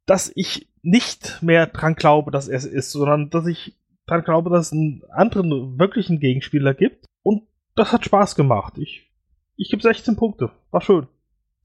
[0.06, 3.76] dass ich nicht mehr dran glaube, dass er es ist, sondern dass ich
[4.06, 7.04] dran glaube, dass es einen anderen wirklichen Gegenspieler gibt.
[7.22, 7.42] Und
[7.74, 8.78] das hat Spaß gemacht.
[8.78, 9.12] Ich,
[9.56, 10.52] ich gebe 16 Punkte.
[10.70, 11.06] War schön.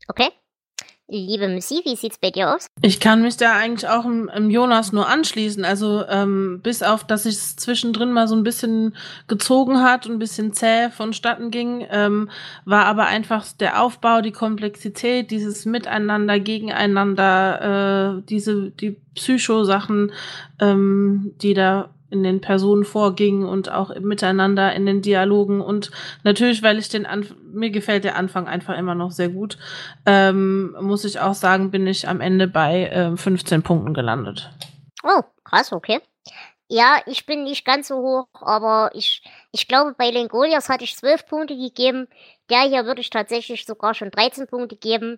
[0.09, 0.27] Okay.
[1.11, 2.67] Liebe Missy, wie sieht's bei dir aus?
[2.83, 5.65] Ich kann mich da eigentlich auch im, im Jonas nur anschließen.
[5.65, 8.95] Also ähm, bis auf, dass es zwischendrin mal so ein bisschen
[9.27, 12.29] gezogen hat und ein bisschen zäh vonstatten ging, ähm,
[12.65, 20.11] war aber einfach der Aufbau, die Komplexität, dieses Miteinander, Gegeneinander, äh, diese die Psycho-Sachen,
[20.59, 25.91] ähm, die da in den Personen vorging und auch miteinander in den Dialogen und
[26.23, 29.57] natürlich, weil ich den Anf mir gefällt der Anfang einfach immer noch sehr gut,
[30.05, 34.49] ähm, muss ich auch sagen, bin ich am Ende bei äh, 15 Punkten gelandet.
[35.03, 35.99] Oh, krass, okay.
[36.71, 40.95] Ja, ich bin nicht ganz so hoch, aber ich, ich glaube, bei Lengolias hatte ich
[40.95, 42.07] 12 Punkte gegeben.
[42.51, 45.17] Der hier würde ich tatsächlich sogar schon 13 Punkte geben.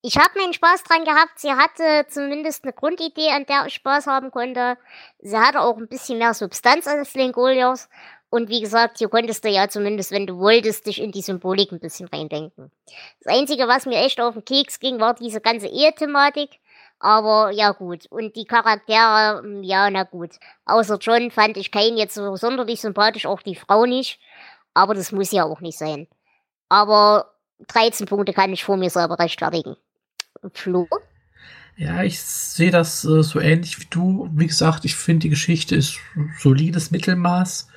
[0.00, 1.38] Ich habe meinen Spaß dran gehabt.
[1.38, 4.78] Sie hatte zumindest eine Grundidee, an der ich Spaß haben konnte.
[5.18, 7.88] Sie hatte auch ein bisschen mehr Substanz als Lengolios.
[8.30, 11.72] Und wie gesagt, hier konntest du ja zumindest, wenn du wolltest, dich in die Symbolik
[11.72, 12.70] ein bisschen reindenken.
[13.22, 16.60] Das Einzige, was mir echt auf den Keks ging, war diese ganze Ehe-Thematik.
[17.00, 18.06] Aber ja gut.
[18.10, 20.32] Und die Charaktere, hm, ja, na gut.
[20.66, 24.20] Außer John fand ich keinen jetzt so sonderlich sympathisch, auch die Frau nicht.
[24.74, 26.06] Aber das muss ja auch nicht sein.
[26.68, 27.34] Aber
[27.68, 29.76] 13 Punkte kann ich vor mir selber rechtfertigen.
[30.52, 30.88] Flo?
[31.76, 34.28] Ja, ich sehe das äh, so ähnlich wie du.
[34.32, 35.98] Wie gesagt, ich finde, die Geschichte ist
[36.38, 37.68] solides Mittelmaß.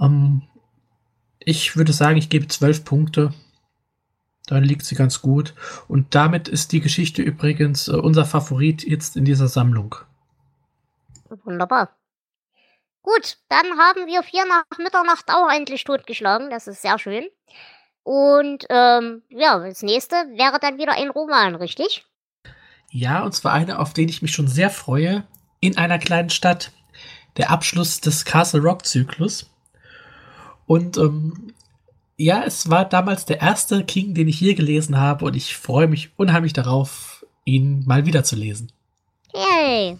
[0.00, 0.42] Ähm,
[1.38, 3.34] ich würde sagen, ich gebe zwölf Punkte.
[4.46, 5.54] Dann liegt sie ganz gut.
[5.88, 9.94] Und damit ist die Geschichte übrigens äh, unser Favorit jetzt in dieser Sammlung.
[11.44, 11.94] Wunderbar.
[13.02, 16.50] Gut, dann haben wir vier nach Mitternacht auch endlich totgeschlagen.
[16.50, 17.24] Das ist sehr schön.
[18.04, 22.04] Und ähm, ja, das nächste wäre dann wieder ein Roman, richtig?
[22.90, 25.24] Ja, und zwar einer, auf den ich mich schon sehr freue.
[25.60, 26.72] In einer kleinen Stadt.
[27.36, 29.48] Der Abschluss des Castle Rock Zyklus.
[30.66, 31.54] Und ähm,
[32.16, 35.24] ja, es war damals der erste King, den ich je gelesen habe.
[35.24, 38.70] Und ich freue mich unheimlich darauf, ihn mal wieder zu lesen.
[39.32, 39.96] Yay!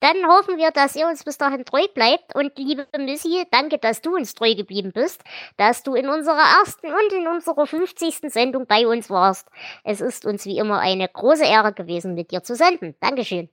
[0.00, 2.34] Dann hoffen wir, dass ihr uns bis dahin treu bleibt.
[2.34, 5.22] Und liebe Missy, danke, dass du uns treu geblieben bist,
[5.56, 8.30] dass du in unserer ersten und in unserer 50.
[8.32, 9.48] Sendung bei uns warst.
[9.84, 12.94] Es ist uns wie immer eine große Ehre gewesen, mit dir zu senden.
[13.00, 13.48] Dankeschön.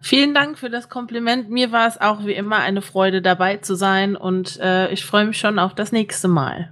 [0.00, 1.50] Vielen Dank für das Kompliment.
[1.50, 5.26] Mir war es auch wie immer eine Freude dabei zu sein und äh, ich freue
[5.26, 6.70] mich schon auf das nächste Mal.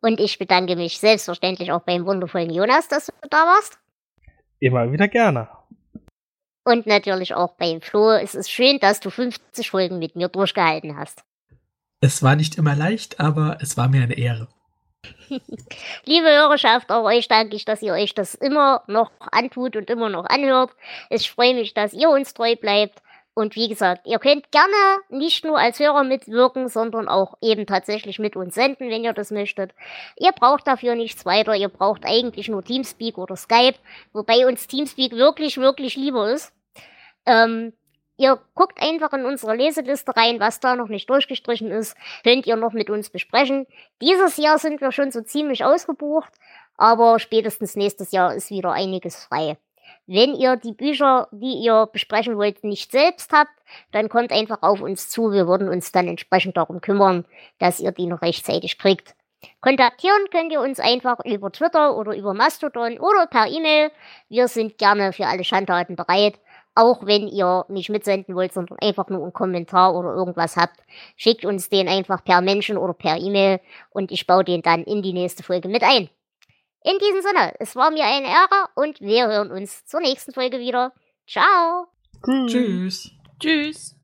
[0.00, 3.78] Und ich bedanke mich selbstverständlich auch beim wundervollen Jonas, dass du da warst.
[4.58, 5.48] Immer wieder gerne.
[6.68, 8.10] Und natürlich auch beim Flo.
[8.10, 11.24] Es ist schön, dass du 50 Folgen mit mir durchgehalten hast.
[12.02, 14.48] Es war nicht immer leicht, aber es war mir eine Ehre.
[16.04, 20.10] Liebe Hörerschaft, auch euch danke ich, dass ihr euch das immer noch antut und immer
[20.10, 20.72] noch anhört.
[21.08, 23.00] Ich freue mich, dass ihr uns treu bleibt.
[23.32, 28.18] Und wie gesagt, ihr könnt gerne nicht nur als Hörer mitwirken, sondern auch eben tatsächlich
[28.18, 29.72] mit uns senden, wenn ihr das möchtet.
[30.18, 31.54] Ihr braucht dafür nichts weiter.
[31.54, 33.78] Ihr braucht eigentlich nur Teamspeak oder Skype,
[34.12, 36.52] wobei uns Teamspeak wirklich, wirklich lieber ist.
[37.26, 37.72] Ähm,
[38.16, 42.56] ihr guckt einfach in unsere Leseliste rein, was da noch nicht durchgestrichen ist, könnt ihr
[42.56, 43.66] noch mit uns besprechen.
[44.00, 46.32] Dieses Jahr sind wir schon so ziemlich ausgebucht,
[46.76, 49.56] aber spätestens nächstes Jahr ist wieder einiges frei.
[50.06, 53.50] Wenn ihr die Bücher, die ihr besprechen wollt, nicht selbst habt,
[53.92, 55.32] dann kommt einfach auf uns zu.
[55.32, 57.26] Wir würden uns dann entsprechend darum kümmern,
[57.58, 59.14] dass ihr die noch rechtzeitig kriegt.
[59.60, 63.90] Kontaktieren könnt ihr uns einfach über Twitter oder über Mastodon oder per E-Mail.
[64.28, 66.40] Wir sind gerne für alle Schandtaten bereit.
[66.78, 70.78] Auch wenn ihr nicht mitsenden wollt, sondern einfach nur einen Kommentar oder irgendwas habt,
[71.16, 73.58] schickt uns den einfach per Menschen oder per E-Mail
[73.90, 76.08] und ich baue den dann in die nächste Folge mit ein.
[76.84, 80.60] In diesem Sinne, es war mir eine Ehre und wir hören uns zur nächsten Folge
[80.60, 80.92] wieder.
[81.26, 81.88] Ciao!
[82.46, 83.10] Tschüss.
[83.40, 83.96] Tschüss.